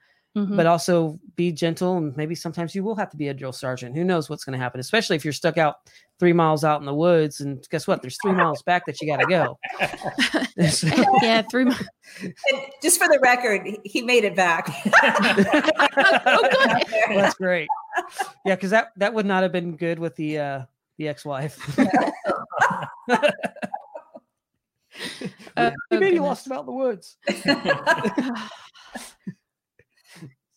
Mhm. 0.48 0.58
but 0.58 0.66
also 0.66 1.20
be 1.36 1.52
gentle 1.52 1.98
and 1.98 2.16
maybe 2.18 2.36
sometimes 2.36 2.76
you 2.76 2.84
will 2.84 2.96
have 2.96 3.10
to 3.10 3.18
be 3.18 3.28
a 3.30 3.34
drill 3.34 3.52
sergeant 3.52 3.96
who 3.96 4.04
knows 4.04 4.30
what's 4.30 4.44
going 4.44 4.58
to 4.58 4.64
happen 4.64 4.80
especially 4.80 5.16
if 5.16 5.24
you're 5.26 5.32
stuck 5.34 5.58
out 5.58 5.76
three 6.20 6.34
miles 6.34 6.64
out 6.64 6.80
in 6.80 6.86
the 6.86 6.94
woods 6.94 7.40
and 7.42 7.66
guess 7.70 7.88
what 7.88 8.02
there's 8.02 8.18
three 8.22 8.34
miles 8.34 8.62
back 8.64 8.86
that 8.86 9.00
you 9.02 9.08
got 9.08 9.18
to 9.22 9.28
go 9.28 9.58
yeah, 11.24 11.42
three. 11.50 11.66
miles. 11.66 11.82
and 12.22 12.60
just 12.82 13.00
for 13.00 13.08
the 13.08 13.20
record 13.22 13.66
he- 13.66 13.80
he 13.84 14.02
made 14.02 14.24
it 14.24 14.36
back 14.36 14.70
oh. 15.04 15.70
Well, 15.96 16.50
that's 17.10 17.36
great. 17.36 17.68
Yeah, 18.46 18.56
because 18.56 18.72
that 18.72 18.90
that 18.98 19.14
would 19.14 19.26
not 19.26 19.44
have 19.44 19.52
been 19.52 19.76
good 19.76 20.00
with 20.00 20.16
the 20.16 20.40
uh 20.40 20.62
the 20.98 21.08
ex-wife. 21.08 21.58
Oh, 25.58 25.72
you 25.92 26.00
mean 26.00 26.02
you 26.02 26.10
goodness. 26.20 26.20
lost 26.22 26.48
him 26.48 26.54
out 26.54 26.62
in 26.62 26.66
the 26.66 26.72
woods? 26.72 27.18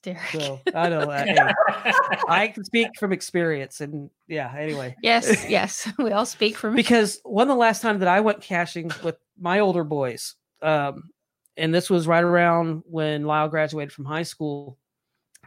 Derek. 0.02 0.20
So 0.32 0.60
I 0.74 0.88
know 0.88 1.06
that. 1.06 1.28
Hey, 1.28 1.92
I 2.28 2.48
can 2.48 2.64
speak 2.64 2.88
from 2.98 3.12
experience, 3.12 3.80
and 3.80 4.10
yeah. 4.26 4.52
Anyway, 4.56 4.96
Yes, 5.02 5.44
yes. 5.48 5.90
We 5.98 6.10
all 6.12 6.26
speak 6.26 6.56
from 6.56 6.74
because 6.74 7.20
one 7.24 7.42
of 7.42 7.48
the 7.48 7.60
last 7.60 7.82
time 7.82 8.00
that 8.00 8.08
I 8.08 8.20
went 8.20 8.40
caching 8.40 8.90
with 9.04 9.16
my 9.40 9.60
older 9.60 9.84
boys, 9.84 10.34
um, 10.60 11.10
and 11.56 11.74
this 11.74 11.88
was 11.88 12.06
right 12.06 12.24
around 12.24 12.82
when 12.86 13.24
Lyle 13.24 13.48
graduated 13.48 13.92
from 13.92 14.04
high 14.04 14.24
school, 14.24 14.76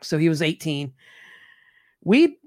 so 0.01 0.17
he 0.17 0.29
was 0.29 0.41
18. 0.41 0.93
We, 2.03 2.39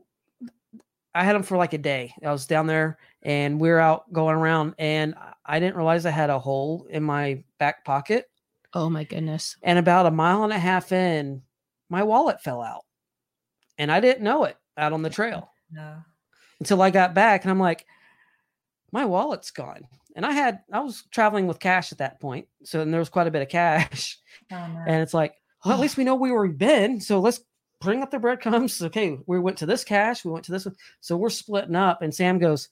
I 1.15 1.25
had 1.25 1.37
him 1.37 1.43
for 1.43 1.57
like 1.57 1.73
a 1.75 1.79
day. 1.79 2.15
I 2.25 2.33
was 2.33 2.47
down 2.47 2.67
there, 2.67 2.99
and 3.23 3.61
we 3.61 3.69
were 3.69 3.81
out 3.81 4.11
going 4.13 4.37
around, 4.37 4.75
and 4.79 5.15
I 5.45 5.61
didn't 5.61 5.77
realize 5.77 6.07
I 6.07 6.11
had 6.11 6.31
a 6.31 6.39
hole 6.39 6.87
in 6.89 7.03
my 7.03 7.43
back 7.59 7.85
pocket. 7.85 8.31
Oh 8.75 8.89
my 8.89 9.05
goodness. 9.05 9.57
And 9.63 9.79
about 9.79 10.07
a 10.07 10.11
mile 10.11 10.45
and 10.45 10.53
a 10.53 10.59
half 10.59 10.93
in, 10.93 11.43
my 11.89 12.03
wallet 12.03 12.41
fell 12.41 12.63
out, 12.63 12.85
and 13.79 13.91
I 13.91 14.01
didn't 14.01 14.25
know 14.25 14.45
it 14.45 14.57
out 14.77 14.93
on 14.93 15.03
the 15.03 15.11
trail 15.11 15.51
no 15.73 16.03
until 16.61 16.83
I 16.83 16.91
got 16.91 17.15
back 17.15 17.45
and 17.45 17.51
I'm 17.51 17.61
like, 17.61 17.87
my 18.93 19.05
wallet's 19.05 19.51
gone. 19.51 19.87
And 20.17 20.27
I 20.27 20.33
had, 20.33 20.61
I 20.73 20.81
was 20.81 21.05
traveling 21.11 21.47
with 21.47 21.61
cash 21.61 21.93
at 21.93 21.99
that 21.99 22.21
point. 22.21 22.49
So 22.65 22.81
and 22.81 22.93
there 22.93 23.01
was 23.01 23.09
quite 23.09 23.27
a 23.27 23.31
bit 23.31 23.43
of 23.43 23.49
cash. 23.49 24.19
Oh, 24.51 24.67
no. 24.67 24.83
And 24.87 25.03
it's 25.03 25.13
like, 25.13 25.35
well, 25.63 25.75
at 25.75 25.81
least 25.81 25.99
we 25.99 26.05
know 26.05 26.15
where 26.15 26.41
we've 26.41 26.57
been. 26.57 27.03
So 27.03 27.21
let's 27.21 27.41
bring 27.83 28.03
up 28.03 28.11
the 28.11 28.19
breadcrumbs. 28.19 28.81
Okay, 28.81 29.19
we 29.27 29.39
went 29.39 29.59
to 29.59 29.67
this 29.67 29.85
cache. 29.85 30.25
we 30.25 30.31
went 30.31 30.47
to 30.47 30.53
this 30.53 30.65
one. 30.65 30.75
So 31.01 31.19
we're 31.19 31.29
splitting 31.29 31.77
up. 31.77 32.01
And 32.01 32.15
Sam 32.15 32.39
goes, 32.39 32.71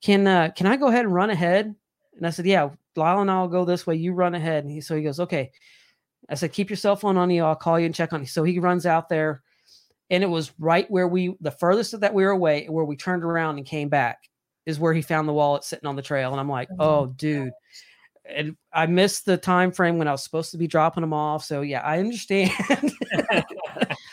Can 0.00 0.28
uh 0.28 0.50
can 0.54 0.68
I 0.68 0.76
go 0.76 0.86
ahead 0.86 1.04
and 1.04 1.12
run 1.12 1.30
ahead 1.30 1.74
And 2.16 2.26
I 2.26 2.30
said, 2.30 2.46
yeah, 2.46 2.68
Lyle 2.94 3.22
and 3.22 3.30
I'll 3.30 3.48
go 3.48 3.64
this 3.64 3.88
way. 3.88 3.96
You 3.96 4.12
run 4.12 4.36
ahead. 4.36 4.62
And 4.62 4.72
he, 4.72 4.80
so 4.80 4.94
he 4.94 5.02
goes, 5.02 5.18
okay. 5.18 5.50
I 6.28 6.34
said, 6.34 6.52
keep 6.52 6.70
your 6.70 6.76
cell 6.76 6.96
phone 6.96 7.16
on 7.16 7.30
you. 7.30 7.44
I'll 7.44 7.56
call 7.56 7.78
you 7.78 7.86
and 7.86 7.94
check 7.94 8.12
on 8.12 8.20
you. 8.20 8.26
So 8.26 8.44
he 8.44 8.58
runs 8.58 8.86
out 8.86 9.08
there 9.08 9.42
and 10.10 10.22
it 10.22 10.28
was 10.28 10.52
right 10.58 10.90
where 10.90 11.08
we, 11.08 11.34
the 11.40 11.50
furthest 11.50 11.98
that 12.00 12.14
we 12.14 12.24
were 12.24 12.30
away, 12.30 12.66
where 12.66 12.84
we 12.84 12.96
turned 12.96 13.24
around 13.24 13.56
and 13.56 13.66
came 13.66 13.88
back 13.88 14.18
is 14.66 14.78
where 14.78 14.92
he 14.92 15.02
found 15.02 15.26
the 15.26 15.32
wallet 15.32 15.64
sitting 15.64 15.86
on 15.86 15.96
the 15.96 16.02
trail. 16.02 16.30
And 16.30 16.40
I'm 16.40 16.48
like, 16.48 16.68
oh, 16.78 16.88
oh 16.88 17.06
dude. 17.06 17.52
And 18.28 18.56
I 18.72 18.84
missed 18.86 19.24
the 19.24 19.38
time 19.38 19.72
frame 19.72 19.96
when 19.96 20.06
I 20.06 20.12
was 20.12 20.22
supposed 20.22 20.50
to 20.50 20.58
be 20.58 20.66
dropping 20.66 21.02
him 21.02 21.14
off. 21.14 21.44
So 21.44 21.62
yeah, 21.62 21.80
I 21.80 21.98
understand. 21.98 22.50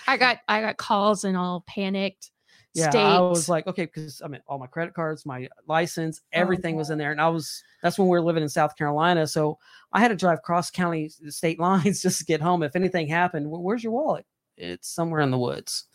I 0.08 0.16
got 0.18 0.38
I 0.48 0.62
got 0.62 0.78
calls 0.78 1.26
and 1.26 1.36
all 1.36 1.66
panicked. 1.68 2.32
Yeah, 2.76 2.90
State. 2.90 3.02
I 3.02 3.20
was 3.22 3.48
like, 3.48 3.68
okay, 3.68 3.86
because 3.86 4.22
I 4.22 4.28
mean, 4.28 4.42
all 4.48 4.60
my 4.60 4.68
credit 4.68 4.94
cards, 4.94 5.26
my 5.26 5.48
license, 5.66 6.20
oh, 6.22 6.28
everything 6.34 6.76
was 6.76 6.90
in 6.90 6.98
there, 6.98 7.12
and 7.12 7.22
I 7.22 7.30
was 7.30 7.64
that's 7.82 7.98
when 7.98 8.10
we 8.10 8.12
were 8.12 8.22
living 8.22 8.44
in 8.44 8.50
South 8.50 8.76
Carolina, 8.76 9.28
so 9.28 9.58
I 9.94 10.02
had 10.02 10.10
to 10.10 10.16
drive 10.16 10.42
cross 10.42 10.70
county 10.70 11.08
state 11.30 11.58
lines 11.62 12.02
just 12.02 12.20
to 12.20 12.26
get 12.26 12.42
home. 12.42 12.64
If 12.64 12.76
anything 12.76 13.08
happened, 13.08 13.48
"Wh- 13.48 13.64
where's 13.64 13.82
your 13.82 13.94
wallet? 13.94 14.26
It's 14.58 14.90
somewhere 14.90 15.22
in 15.22 15.32
the 15.32 15.38
woods. 15.38 15.86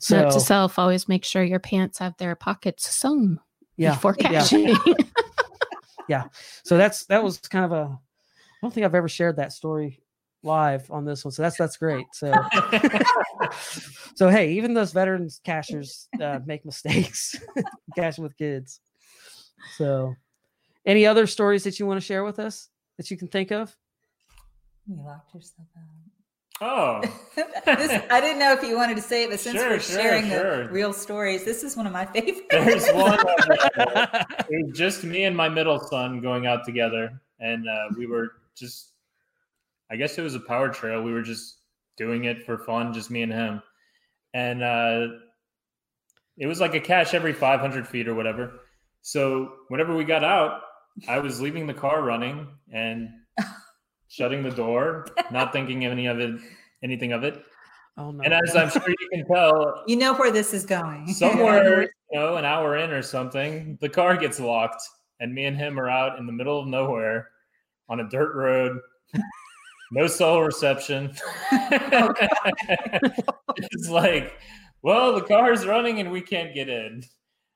So 0.00 0.22
Note 0.22 0.32
to 0.32 0.40
self: 0.40 0.78
always 0.78 1.06
make 1.06 1.24
sure 1.24 1.42
your 1.42 1.60
pants 1.60 1.98
have 1.98 2.16
their 2.16 2.34
pockets 2.34 2.88
sewn 2.94 3.38
yeah, 3.76 3.92
before 3.92 4.16
yeah. 4.18 4.28
caching. 4.28 4.74
so 6.64 6.78
that's 6.78 7.04
that 7.06 7.22
was 7.22 7.38
kind 7.38 7.66
of 7.66 7.72
a. 7.72 7.84
I 7.84 8.58
don't 8.62 8.72
think 8.72 8.86
I've 8.86 8.94
ever 8.94 9.08
shared 9.08 9.36
that 9.36 9.52
story 9.52 10.01
live 10.42 10.90
on 10.90 11.04
this 11.04 11.24
one, 11.24 11.32
so 11.32 11.42
that's 11.42 11.56
that's 11.56 11.76
great. 11.76 12.06
So 12.12 12.32
so 14.14 14.28
hey, 14.28 14.52
even 14.52 14.74
those 14.74 14.92
veterans 14.92 15.40
cachers 15.44 16.08
uh, 16.20 16.40
make 16.44 16.64
mistakes 16.64 17.36
caching 17.96 18.24
with 18.24 18.36
kids. 18.36 18.80
So, 19.76 20.14
any 20.84 21.06
other 21.06 21.26
stories 21.26 21.64
that 21.64 21.78
you 21.78 21.86
want 21.86 22.00
to 22.00 22.06
share 22.06 22.24
with 22.24 22.38
us 22.38 22.68
that 22.96 23.10
you 23.10 23.16
can 23.16 23.28
think 23.28 23.52
of? 23.52 23.74
You 24.86 24.96
locked 25.04 25.34
yourself 25.34 25.68
out. 25.76 26.02
Oh, 26.64 27.00
this, 27.34 28.02
I 28.10 28.20
didn't 28.20 28.38
know 28.38 28.52
if 28.52 28.62
you 28.62 28.76
wanted 28.76 28.94
to 28.96 29.02
say 29.02 29.24
it, 29.24 29.30
but 29.30 29.40
since 29.40 29.56
Sure, 29.56 29.70
we're 29.70 29.80
sure, 29.80 30.00
sharing 30.00 30.28
sure. 30.28 30.66
the 30.66 30.72
real 30.72 30.92
stories, 30.92 31.44
this 31.44 31.64
is 31.64 31.76
one 31.76 31.86
of 31.88 31.92
my 31.92 32.06
favorites. 32.06 32.42
there's 32.50 32.88
one. 32.92 33.18
it 33.18 34.66
was 34.66 34.78
just 34.78 35.02
me 35.02 35.24
and 35.24 35.36
my 35.36 35.48
middle 35.48 35.80
son 35.80 36.20
going 36.20 36.46
out 36.46 36.64
together, 36.64 37.20
and 37.40 37.68
uh, 37.68 37.88
we 37.96 38.06
were 38.06 38.32
just. 38.56 38.90
I 39.92 39.96
guess 39.96 40.16
it 40.16 40.22
was 40.22 40.34
a 40.34 40.40
power 40.40 40.70
trail. 40.70 41.02
We 41.02 41.12
were 41.12 41.22
just 41.22 41.58
doing 41.98 42.24
it 42.24 42.44
for 42.46 42.58
fun, 42.58 42.94
just 42.94 43.10
me 43.10 43.22
and 43.22 43.32
him, 43.32 43.62
and 44.32 44.62
uh, 44.62 45.08
it 46.38 46.46
was 46.46 46.60
like 46.60 46.74
a 46.74 46.80
cache 46.80 47.12
every 47.12 47.34
500 47.34 47.86
feet 47.86 48.08
or 48.08 48.14
whatever. 48.14 48.60
So 49.02 49.52
whenever 49.68 49.94
we 49.94 50.04
got 50.04 50.24
out, 50.24 50.62
I 51.08 51.18
was 51.18 51.40
leaving 51.40 51.66
the 51.66 51.74
car 51.74 52.02
running 52.02 52.48
and 52.72 53.08
shutting 54.08 54.42
the 54.42 54.50
door, 54.50 55.06
not 55.30 55.52
thinking 55.52 55.84
any 55.84 56.06
of 56.06 56.20
it, 56.20 56.40
anything 56.82 57.12
of 57.12 57.24
it. 57.24 57.42
oh 57.98 58.12
no! 58.12 58.22
And 58.22 58.32
as 58.32 58.56
I'm 58.56 58.70
sure 58.70 58.88
you 58.88 59.08
can 59.12 59.26
tell, 59.26 59.82
you 59.86 59.96
know 59.96 60.14
where 60.14 60.30
this 60.30 60.54
is 60.54 60.64
going. 60.64 61.06
somewhere, 61.12 61.82
you 61.82 61.88
know, 62.18 62.36
an 62.36 62.44
hour 62.44 62.76
in 62.76 62.90
or 62.90 63.02
something, 63.02 63.76
the 63.80 63.88
car 63.88 64.16
gets 64.16 64.40
locked, 64.40 64.82
and 65.20 65.34
me 65.34 65.44
and 65.44 65.56
him 65.56 65.78
are 65.78 65.90
out 65.90 66.18
in 66.18 66.26
the 66.26 66.32
middle 66.32 66.58
of 66.58 66.66
nowhere 66.66 67.28
on 67.88 68.00
a 68.00 68.08
dirt 68.08 68.34
road, 68.34 68.78
no 69.92 70.06
cell 70.06 70.40
reception. 70.40 71.14
it's 71.52 72.10
like, 73.90 74.38
well, 74.80 75.14
the 75.14 75.20
car's 75.20 75.66
running 75.66 76.00
and 76.00 76.10
we 76.10 76.22
can't 76.22 76.54
get 76.54 76.70
in. 76.70 77.04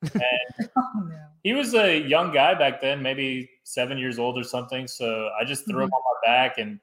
And 0.03 0.69
oh, 0.77 1.09
no. 1.09 1.19
he 1.43 1.55
was 1.55 1.75
a 1.75 1.99
young 1.99 2.33
guy 2.33 2.55
back 2.55 2.83
then, 2.83 3.03
maybe 3.03 3.49
seven 3.65 3.97
years 3.97 4.19
old 4.19 4.39
or 4.39 4.45
something. 4.45 4.87
So 4.87 5.31
I 5.41 5.45
just 5.45 5.65
threw 5.65 5.83
him 5.83 5.89
mm-hmm. 5.89 5.95
on 5.95 6.03
my 6.03 6.31
back 6.31 6.59
and 6.59 6.79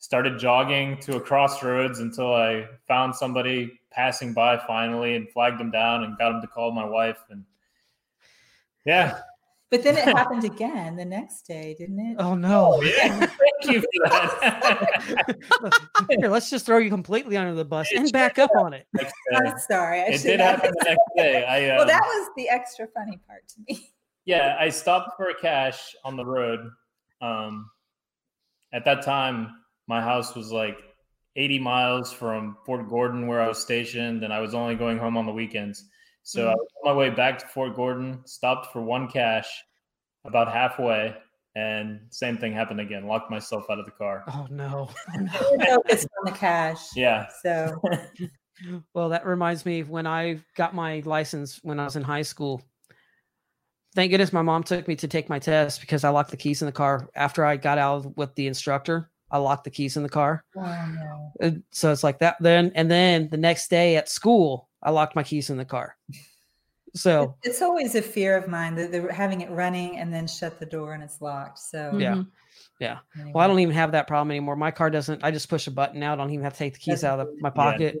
started 0.00 0.38
jogging 0.38 0.98
to 0.98 1.16
a 1.16 1.20
crossroads 1.20 2.00
until 2.00 2.34
I 2.34 2.66
found 2.88 3.14
somebody 3.14 3.78
passing 3.92 4.32
by 4.32 4.58
finally 4.58 5.14
and 5.14 5.30
flagged 5.30 5.60
him 5.60 5.70
down 5.70 6.02
and 6.02 6.18
got 6.18 6.34
him 6.34 6.40
to 6.40 6.48
call 6.48 6.72
my 6.72 6.84
wife. 6.84 7.22
And 7.30 7.44
yeah, 8.84 9.20
But 9.70 9.84
then 9.84 9.96
it 9.96 10.04
happened 10.16 10.44
again 10.44 10.96
the 10.96 11.04
next 11.04 11.42
day, 11.42 11.76
didn't 11.78 11.98
it? 12.00 12.16
oh 12.18 12.34
no! 12.34 12.82
yeah. 12.82 13.18
Thank 13.62 13.74
you 13.74 13.80
for 13.80 14.08
that. 14.08 15.36
Here, 16.10 16.28
let's 16.28 16.50
just 16.50 16.66
throw 16.66 16.78
you 16.78 16.90
completely 16.90 17.36
under 17.36 17.54
the 17.54 17.64
bus 17.64 17.88
and 17.94 18.10
back 18.12 18.38
up 18.38 18.50
on 18.58 18.72
it. 18.74 18.86
I'm 19.34 19.58
sorry. 19.58 20.00
I 20.00 20.04
it 20.06 20.22
did 20.22 20.40
have- 20.40 20.56
happen 20.56 20.72
the 20.78 20.84
next 20.84 21.00
day. 21.16 21.44
I 21.44 21.68
well, 21.76 21.82
um, 21.82 21.88
that 21.88 22.02
was 22.02 22.30
the 22.36 22.48
extra 22.48 22.86
funny 22.94 23.18
part 23.26 23.46
to 23.48 23.54
me. 23.68 23.90
yeah, 24.24 24.56
I 24.58 24.70
stopped 24.70 25.16
for 25.16 25.28
a 25.30 25.34
cache 25.34 25.94
on 26.04 26.16
the 26.16 26.24
road. 26.24 26.60
Um, 27.20 27.70
at 28.72 28.84
that 28.84 29.02
time, 29.02 29.50
my 29.86 30.00
house 30.00 30.34
was 30.34 30.50
like 30.50 30.78
80 31.36 31.58
miles 31.60 32.12
from 32.12 32.56
Fort 32.66 32.88
Gordon, 32.88 33.26
where 33.28 33.40
I 33.40 33.48
was 33.48 33.58
stationed, 33.58 34.24
and 34.24 34.32
I 34.32 34.40
was 34.40 34.54
only 34.54 34.74
going 34.74 34.98
home 34.98 35.16
on 35.16 35.26
the 35.26 35.32
weekends. 35.32 35.84
So 36.22 36.48
I 36.48 36.54
was 36.54 36.68
on 36.84 36.94
my 36.94 36.98
way 36.98 37.10
back 37.10 37.38
to 37.38 37.46
Fort 37.46 37.74
Gordon, 37.74 38.20
stopped 38.26 38.72
for 38.72 38.82
one 38.82 39.08
cache 39.08 39.64
about 40.24 40.52
halfway, 40.52 41.14
and 41.56 42.00
same 42.10 42.36
thing 42.36 42.52
happened 42.52 42.80
again. 42.80 43.06
Locked 43.06 43.30
myself 43.30 43.64
out 43.70 43.78
of 43.78 43.84
the 43.86 43.90
car. 43.92 44.24
Oh 44.28 44.46
no! 44.50 44.90
Focused 45.66 46.08
on 46.18 46.32
the 46.32 46.38
cache. 46.38 46.88
Yeah. 46.94 47.26
So 47.42 47.80
Well, 48.94 49.08
that 49.08 49.24
reminds 49.24 49.64
me 49.64 49.80
of 49.80 49.88
when 49.88 50.06
I 50.06 50.38
got 50.56 50.74
my 50.74 51.02
license 51.06 51.58
when 51.62 51.80
I 51.80 51.84
was 51.84 51.96
in 51.96 52.02
high 52.02 52.22
school. 52.22 52.62
Thank 53.94 54.10
goodness 54.12 54.32
my 54.32 54.42
mom 54.42 54.62
took 54.62 54.86
me 54.86 54.94
to 54.96 55.08
take 55.08 55.28
my 55.28 55.38
test 55.40 55.80
because 55.80 56.04
I 56.04 56.10
locked 56.10 56.30
the 56.30 56.36
keys 56.36 56.62
in 56.62 56.66
the 56.66 56.72
car 56.72 57.08
after 57.16 57.44
I 57.44 57.56
got 57.56 57.78
out 57.78 58.16
with 58.16 58.32
the 58.36 58.46
instructor. 58.46 59.10
I 59.32 59.38
locked 59.38 59.64
the 59.64 59.70
keys 59.70 59.96
in 59.96 60.02
the 60.04 60.08
car. 60.08 60.44
oh, 60.56 60.60
no. 60.60 61.32
Uh, 61.42 61.50
So 61.72 61.90
it's 61.90 62.04
like 62.04 62.18
that 62.20 62.36
then 62.40 62.70
and 62.74 62.90
then 62.90 63.28
the 63.30 63.36
next 63.36 63.68
day 63.68 63.96
at 63.96 64.08
school, 64.08 64.68
I 64.82 64.90
locked 64.90 65.16
my 65.16 65.22
keys 65.22 65.50
in 65.50 65.56
the 65.56 65.64
car. 65.64 65.96
So, 66.94 67.36
it's 67.42 67.62
always 67.62 67.94
a 67.94 68.02
fear 68.02 68.36
of 68.36 68.48
mine 68.48 68.74
that 68.74 68.90
they're 68.90 69.12
having 69.12 69.42
it 69.42 69.50
running 69.50 69.98
and 69.98 70.12
then 70.12 70.26
shut 70.26 70.58
the 70.58 70.66
door 70.66 70.94
and 70.94 71.02
it's 71.02 71.20
locked. 71.20 71.58
So 71.58 71.96
Yeah. 71.98 72.22
Yeah. 72.80 72.98
anyway. 73.14 73.32
well, 73.34 73.44
I 73.44 73.46
don't 73.46 73.60
even 73.60 73.74
have 73.74 73.92
that 73.92 74.06
problem 74.08 74.30
anymore. 74.30 74.56
My 74.56 74.70
car 74.70 74.90
doesn't 74.90 75.22
I 75.22 75.30
just 75.30 75.48
push 75.48 75.66
a 75.66 75.70
button 75.70 76.00
now. 76.00 76.14
I 76.14 76.16
don't 76.16 76.30
even 76.30 76.44
have 76.44 76.54
to 76.54 76.58
take 76.58 76.74
the 76.74 76.80
keys 76.80 77.04
out 77.04 77.20
of 77.20 77.28
my 77.40 77.50
pocket. 77.50 77.98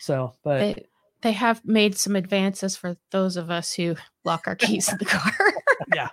So, 0.00 0.34
but 0.42 0.58
They 0.58 0.86
they 1.22 1.32
have 1.32 1.64
made 1.64 1.96
some 1.96 2.14
advances 2.16 2.76
for 2.76 2.96
those 3.10 3.38
of 3.38 3.50
us 3.50 3.72
who 3.72 3.96
lock 4.24 4.46
our 4.46 4.56
keys 4.56 4.92
in 4.92 4.98
the 4.98 5.06
car. 5.06 5.32
Yeah. 5.94 6.08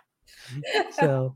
So 0.91 1.35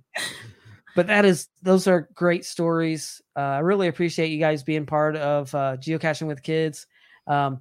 but 0.95 1.07
that 1.07 1.25
is 1.25 1.49
those 1.61 1.87
are 1.87 2.09
great 2.13 2.45
stories 2.45 3.21
uh, 3.35 3.39
i 3.39 3.59
really 3.59 3.87
appreciate 3.87 4.29
you 4.29 4.39
guys 4.39 4.63
being 4.63 4.85
part 4.85 5.15
of 5.15 5.53
uh, 5.53 5.77
geocaching 5.77 6.25
with 6.25 6.41
kids 6.41 6.87
um, 7.27 7.59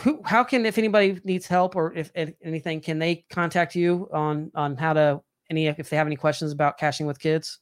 who 0.00 0.20
how 0.24 0.44
can 0.44 0.64
if 0.66 0.78
anybody 0.78 1.20
needs 1.24 1.46
help 1.46 1.74
or 1.76 1.92
if, 1.94 2.10
if 2.14 2.32
anything 2.42 2.80
can 2.80 2.98
they 2.98 3.24
contact 3.30 3.74
you 3.74 4.08
on 4.12 4.50
on 4.54 4.76
how 4.76 4.92
to 4.92 5.20
any 5.50 5.66
if 5.66 5.88
they 5.90 5.96
have 5.96 6.06
any 6.06 6.16
questions 6.16 6.52
about 6.52 6.78
caching 6.78 7.06
with 7.06 7.18
kids 7.18 7.58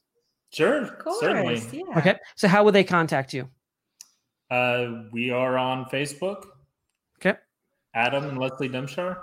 Sure. 0.53 0.81
Of 0.83 0.97
course. 0.99 1.19
Certainly. 1.19 1.61
Yeah. 1.73 1.97
okay 1.97 2.15
so 2.35 2.47
how 2.47 2.63
would 2.63 2.73
they 2.75 2.83
contact 2.83 3.33
you 3.33 3.49
Uh, 4.49 5.03
we 5.11 5.29
are 5.31 5.57
on 5.57 5.85
Facebook. 5.85 6.45
Okay. 7.19 7.37
Adam 7.93 8.25
and 8.29 8.37
Leslie 8.37 8.69
Dimshar. 8.69 9.17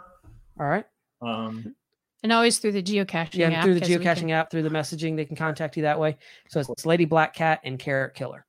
all 0.60 0.66
right 0.66 0.84
Um, 1.22 1.74
and 2.22 2.32
always 2.32 2.58
through 2.58 2.72
the 2.72 2.82
geocaching 2.82 3.34
yeah 3.38 3.50
app. 3.50 3.64
through 3.64 3.74
the 3.74 3.80
geocaching 3.86 4.20
can- 4.20 4.30
app 4.30 4.50
through 4.50 4.62
the 4.62 4.70
messaging 4.70 5.14
they 5.16 5.24
can 5.24 5.36
contact 5.36 5.76
you 5.76 5.82
that 5.84 5.98
way 6.00 6.16
so 6.48 6.60
it's 6.60 6.84
lady 6.86 7.04
black 7.04 7.34
cat 7.34 7.60
and 7.64 7.78
carrot 7.78 8.14
killer 8.14 8.44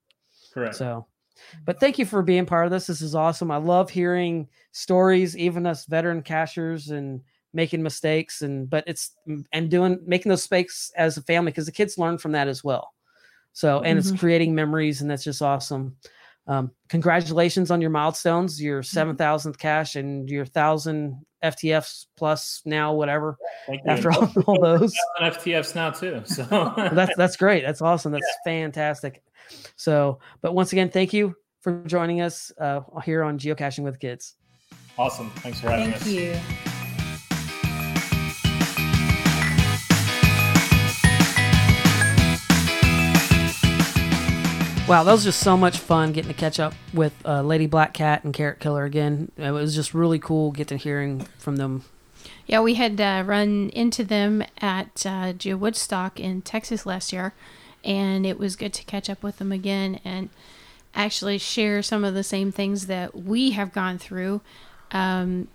correct. 0.53 0.75
So, 0.75 1.05
but 1.65 1.79
thank 1.79 1.97
you 1.99 2.05
for 2.05 2.21
being 2.21 2.45
part 2.45 2.65
of 2.65 2.71
this. 2.71 2.87
This 2.87 3.01
is 3.01 3.15
awesome. 3.15 3.51
I 3.51 3.57
love 3.57 3.89
hearing 3.89 4.47
stories, 4.71 5.37
even 5.37 5.65
us 5.65 5.85
veteran 5.85 6.21
cachers 6.21 6.89
and 6.89 7.21
making 7.53 7.81
mistakes 7.81 8.41
and 8.41 8.69
but 8.69 8.83
it's 8.85 9.15
and 9.53 9.69
doing 9.71 9.99
making 10.05 10.29
those 10.29 10.39
mistakes 10.43 10.91
as 10.97 11.17
a 11.17 11.21
family 11.21 11.51
because 11.51 11.65
the 11.65 11.71
kids 11.71 11.97
learn 11.97 12.17
from 12.17 12.33
that 12.33 12.47
as 12.49 12.63
well. 12.63 12.93
So 13.53 13.81
and 13.81 13.97
it's 13.97 14.11
Mhm. 14.11 14.19
creating 14.19 14.55
memories 14.55 15.01
and 15.01 15.09
that's 15.09 15.23
just 15.23 15.41
awesome. 15.41 15.97
Um, 16.47 16.71
congratulations 16.89 17.71
on 17.71 17.81
your 17.81 17.89
milestones, 17.89 18.61
your 18.61 18.83
seven 18.83 19.15
thousandth 19.15 19.57
cache 19.57 19.95
and 19.95 20.29
your 20.29 20.45
thousand 20.45 21.25
FTFs 21.43 22.05
plus 22.15 22.61
now 22.65 22.93
whatever 22.93 23.37
Thank 23.67 23.81
you. 23.85 23.91
after 23.91 24.11
all, 24.11 24.31
all 24.45 24.61
those. 24.61 24.93
FTFs 25.21 25.75
now 25.75 25.89
too. 25.89 26.21
So 26.25 26.43
that's 26.93 27.15
that's 27.17 27.35
great. 27.37 27.63
That's 27.63 27.81
awesome. 27.81 28.11
That's 28.11 28.37
fantastic. 28.45 29.23
So, 29.75 30.19
but 30.41 30.53
once 30.53 30.71
again, 30.71 30.89
thank 30.89 31.13
you 31.13 31.35
for 31.61 31.83
joining 31.85 32.21
us 32.21 32.51
uh, 32.59 32.81
here 33.03 33.23
on 33.23 33.39
Geocaching 33.39 33.83
with 33.83 33.99
Kids. 33.99 34.35
awesome. 34.97 35.29
Thanks 35.37 35.59
for 35.59 35.69
having 35.69 35.91
Thank 35.93 36.01
us. 36.01 36.07
you. 36.07 36.71
Wow, 44.87 45.03
that 45.03 45.11
was 45.13 45.23
just 45.23 45.39
so 45.39 45.57
much 45.57 45.79
fun 45.79 46.11
getting 46.11 46.31
to 46.31 46.37
catch 46.37 46.59
up 46.59 46.75
with 46.93 47.11
uh, 47.25 47.41
Lady 47.41 47.65
Black 47.65 47.91
Cat 47.95 48.23
and 48.23 48.31
Carrot 48.31 48.59
Killer 48.59 48.83
again. 48.83 49.31
It 49.35 49.49
was 49.49 49.73
just 49.73 49.95
really 49.95 50.19
cool 50.19 50.51
getting 50.51 50.77
hearing 50.77 51.21
from 51.39 51.55
them. 51.55 51.85
Yeah, 52.45 52.61
we 52.61 52.75
had 52.75 53.01
uh, 53.01 53.23
run 53.25 53.71
into 53.71 54.03
them 54.03 54.43
at 54.59 55.03
uh, 55.03 55.33
Geo 55.33 55.57
Woodstock 55.57 56.19
in 56.19 56.43
Texas 56.43 56.85
last 56.85 57.11
year, 57.11 57.33
and 57.83 58.27
it 58.27 58.37
was 58.37 58.55
good 58.55 58.73
to 58.73 58.83
catch 58.83 59.09
up 59.09 59.23
with 59.23 59.39
them 59.39 59.51
again 59.51 59.99
and 60.05 60.29
actually 60.93 61.39
share 61.39 61.81
some 61.81 62.03
of 62.03 62.13
the 62.13 62.23
same 62.23 62.51
things 62.51 62.85
that 62.85 63.15
we 63.15 63.51
have 63.51 63.73
gone 63.73 63.97
through 63.97 64.41
um, 64.91 65.47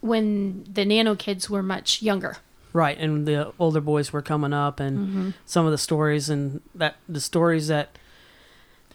when 0.00 0.64
the 0.72 0.86
Nano 0.86 1.14
kids 1.14 1.50
were 1.50 1.62
much 1.62 2.00
younger. 2.00 2.38
Right, 2.72 2.96
and 2.96 3.28
the 3.28 3.52
older 3.58 3.82
boys 3.82 4.10
were 4.10 4.22
coming 4.22 4.54
up, 4.54 4.80
and 4.80 5.34
some 5.44 5.66
of 5.66 5.70
the 5.70 5.78
stories 5.78 6.30
and 6.30 6.62
that 6.74 6.96
the 7.06 7.20
stories 7.20 7.68
that 7.68 7.90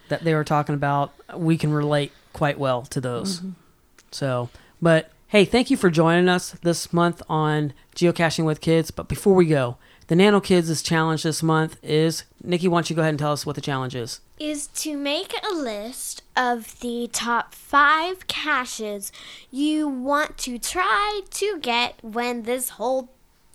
that 0.10 0.24
they 0.24 0.34
were 0.34 0.44
talking 0.44 0.76
about, 0.76 1.14
we 1.36 1.58
can 1.58 1.74
relate 1.74 2.12
quite 2.34 2.60
well 2.60 2.84
to 2.84 3.02
those. 3.02 3.40
Mm-hmm. 3.40 3.50
So, 4.12 4.50
but 4.82 5.12
hey, 5.28 5.46
thank 5.46 5.70
you 5.70 5.78
for 5.78 5.90
joining 5.90 6.30
us 6.30 6.52
this 6.62 6.94
month 6.94 7.22
on 7.30 7.74
geocaching 7.96 8.46
with 8.46 8.62
kids. 8.62 8.92
But 8.92 9.08
before 9.08 9.34
we 9.34 9.46
go, 9.46 9.78
the 10.08 10.16
Nano 10.16 10.40
Kids' 10.40 10.82
challenge 10.82 11.24
this 11.24 11.42
month 11.42 11.78
is 11.82 12.24
Nikki. 12.44 12.68
Why 12.68 12.78
don't 12.78 12.90
you 12.90 12.96
go 12.96 13.02
ahead 13.02 13.12
and 13.12 13.20
tell 13.20 13.32
us 13.32 13.46
what 13.46 13.56
the 13.56 13.62
challenge 13.62 13.96
is? 13.96 14.20
is 14.44 14.68
to 14.68 14.98
make 14.98 15.34
a 15.42 15.54
list 15.54 16.22
of 16.36 16.80
the 16.82 17.10
top 17.14 17.54
five 17.54 18.28
caches 18.28 19.12
you 19.52 19.88
want 19.88 20.38
to 20.38 20.58
try 20.58 21.22
to 21.30 21.60
get 21.60 21.96
when 22.04 22.44
this 22.44 22.70
whole 22.70 23.10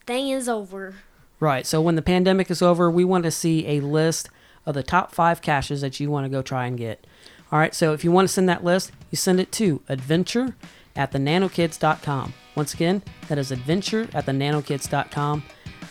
thing 0.07 0.31
is 0.31 0.49
over. 0.49 0.97
Right. 1.41 1.67
So 1.67 1.81
when 1.81 1.97
the 1.97 2.03
pandemic 2.03 2.51
is 2.51 2.63
over, 2.63 2.91
we 2.91 3.05
want 3.05 3.25
to 3.25 3.31
see 3.31 3.67
a 3.67 3.81
list 3.81 4.31
of 4.69 4.75
the 4.75 4.83
top 4.83 5.13
five 5.13 5.41
caches 5.41 5.81
that 5.81 5.99
you 5.99 6.11
want 6.11 6.27
to 6.27 6.29
go 6.29 6.43
try 6.43 6.67
and 6.67 6.77
get. 6.77 7.05
All 7.51 7.59
right. 7.59 7.75
So 7.75 7.95
if 7.95 8.05
you 8.05 8.13
want 8.13 8.29
to 8.29 8.33
send 8.33 8.49
that 8.51 8.63
list, 8.63 8.93
you 9.11 9.17
send 9.17 9.41
it 9.41 9.51
to 9.53 9.81
adventure 9.89 10.55
at 10.95 11.11
thenanokids.com. 11.13 12.35
Once 12.55 12.75
again, 12.75 13.03
that 13.29 13.39
is 13.39 13.51
adventure 13.51 14.09
at 14.13 14.27
thenanokids.com. 14.27 15.43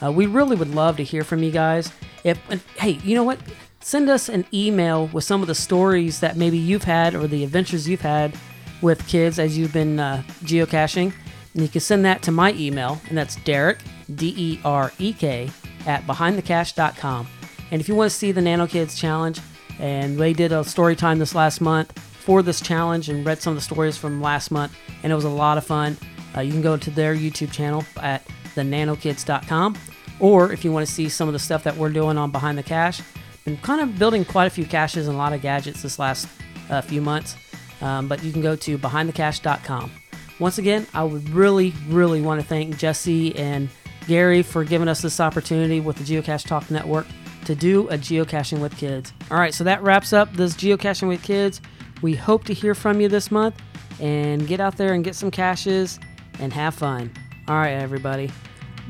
Uh, 0.03 0.11
we 0.11 0.27
really 0.27 0.55
would 0.55 0.75
love 0.75 0.95
to 0.97 1.03
hear 1.03 1.23
from 1.23 1.41
you 1.41 1.49
guys. 1.49 1.91
If 2.23 2.39
and, 2.51 2.61
hey, 2.77 2.99
you 3.03 3.15
know 3.15 3.23
what? 3.23 3.39
Send 3.79 4.09
us 4.09 4.29
an 4.29 4.45
email 4.53 5.07
with 5.07 5.23
some 5.23 5.41
of 5.41 5.47
the 5.47 5.55
stories 5.55 6.19
that 6.19 6.37
maybe 6.37 6.57
you've 6.57 6.83
had 6.83 7.15
or 7.15 7.25
the 7.25 7.43
adventures 7.43 7.89
you've 7.89 8.01
had 8.01 8.35
with 8.81 9.07
kids 9.07 9.39
as 9.39 9.57
you've 9.57 9.73
been 9.73 9.99
uh, 9.99 10.21
geocaching. 10.43 11.13
And 11.53 11.63
you 11.63 11.69
can 11.69 11.81
send 11.81 12.05
that 12.05 12.21
to 12.23 12.31
my 12.31 12.53
email, 12.53 13.01
and 13.09 13.17
that's 13.17 13.37
Derek, 13.37 13.79
D 14.13 14.35
E 14.37 14.59
R 14.63 14.91
E 14.99 15.13
K, 15.13 15.49
at 15.87 16.03
behindthecache.com. 16.03 17.27
And 17.71 17.81
if 17.81 17.87
you 17.87 17.95
want 17.95 18.11
to 18.11 18.17
see 18.17 18.31
the 18.31 18.41
Nano 18.41 18.67
Kids 18.67 18.99
challenge, 18.99 19.39
and 19.79 20.17
they 20.17 20.33
did 20.33 20.51
a 20.51 20.63
story 20.63 20.95
time 20.95 21.19
this 21.19 21.35
last 21.35 21.61
month 21.61 21.97
for 21.99 22.41
this 22.41 22.61
challenge 22.61 23.09
and 23.09 23.25
read 23.25 23.41
some 23.41 23.51
of 23.51 23.57
the 23.57 23.61
stories 23.61 23.97
from 23.97 24.21
last 24.21 24.51
month, 24.51 24.75
and 25.03 25.11
it 25.11 25.15
was 25.15 25.25
a 25.25 25.29
lot 25.29 25.57
of 25.57 25.65
fun. 25.65 25.97
Uh, 26.35 26.41
you 26.41 26.51
can 26.51 26.61
go 26.61 26.77
to 26.77 26.91
their 26.91 27.15
YouTube 27.15 27.51
channel 27.51 27.83
at 27.97 28.25
thenanokids.com. 28.55 29.77
Or 30.19 30.51
if 30.51 30.65
you 30.65 30.71
want 30.71 30.85
to 30.87 30.91
see 30.91 31.09
some 31.09 31.27
of 31.29 31.33
the 31.33 31.39
stuff 31.39 31.63
that 31.63 31.77
we're 31.77 31.89
doing 31.89 32.17
on 32.17 32.31
Behind 32.31 32.57
the 32.57 32.63
Cache, 32.63 33.01
been 33.45 33.57
kind 33.57 33.81
of 33.81 33.97
building 33.97 34.25
quite 34.25 34.45
a 34.45 34.49
few 34.49 34.65
caches 34.65 35.07
and 35.07 35.15
a 35.15 35.17
lot 35.17 35.31
of 35.31 35.41
gadgets 35.41 35.81
this 35.83 35.99
last 35.99 36.27
uh, 36.69 36.81
few 36.81 37.01
months. 37.01 37.35
Um, 37.81 38.07
but 38.07 38.23
you 38.23 38.31
can 38.31 38.41
go 38.41 38.55
to 38.55 38.77
behindthecache.com. 38.77 39.91
Once 40.39 40.57
again, 40.57 40.87
I 40.93 41.03
would 41.03 41.29
really, 41.29 41.73
really 41.87 42.21
want 42.21 42.41
to 42.41 42.47
thank 42.47 42.77
Jesse 42.77 43.35
and 43.35 43.69
Gary 44.07 44.41
for 44.41 44.63
giving 44.63 44.87
us 44.87 45.01
this 45.01 45.19
opportunity 45.19 45.79
with 45.79 45.97
the 45.97 46.03
Geocache 46.03 46.45
Talk 46.45 46.69
Network 46.71 47.05
to 47.47 47.55
do 47.55 47.87
a 47.87 47.97
geocaching 47.97 48.59
with 48.59 48.75
kids. 48.77 49.13
All 49.31 49.37
right, 49.37 49.53
so 49.53 49.63
that 49.63 49.81
wraps 49.81 50.13
up 50.13 50.31
this 50.33 50.53
geocaching 50.53 51.07
with 51.07 51.23
kids. 51.23 51.61
We 52.01 52.13
hope 52.13 52.43
to 52.45 52.53
hear 52.53 52.75
from 52.75 53.01
you 53.01 53.07
this 53.07 53.31
month 53.31 53.55
and 53.99 54.45
get 54.47 54.59
out 54.59 54.77
there 54.77 54.93
and 54.93 55.03
get 55.03 55.15
some 55.15 55.31
caches 55.31 55.99
and 56.39 56.53
have 56.53 56.75
fun. 56.75 57.11
All 57.47 57.55
right, 57.55 57.71
everybody. 57.71 58.27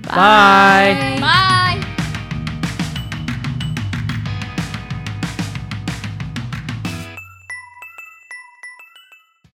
Bye. 0.02 1.17
Bye. 1.22 1.93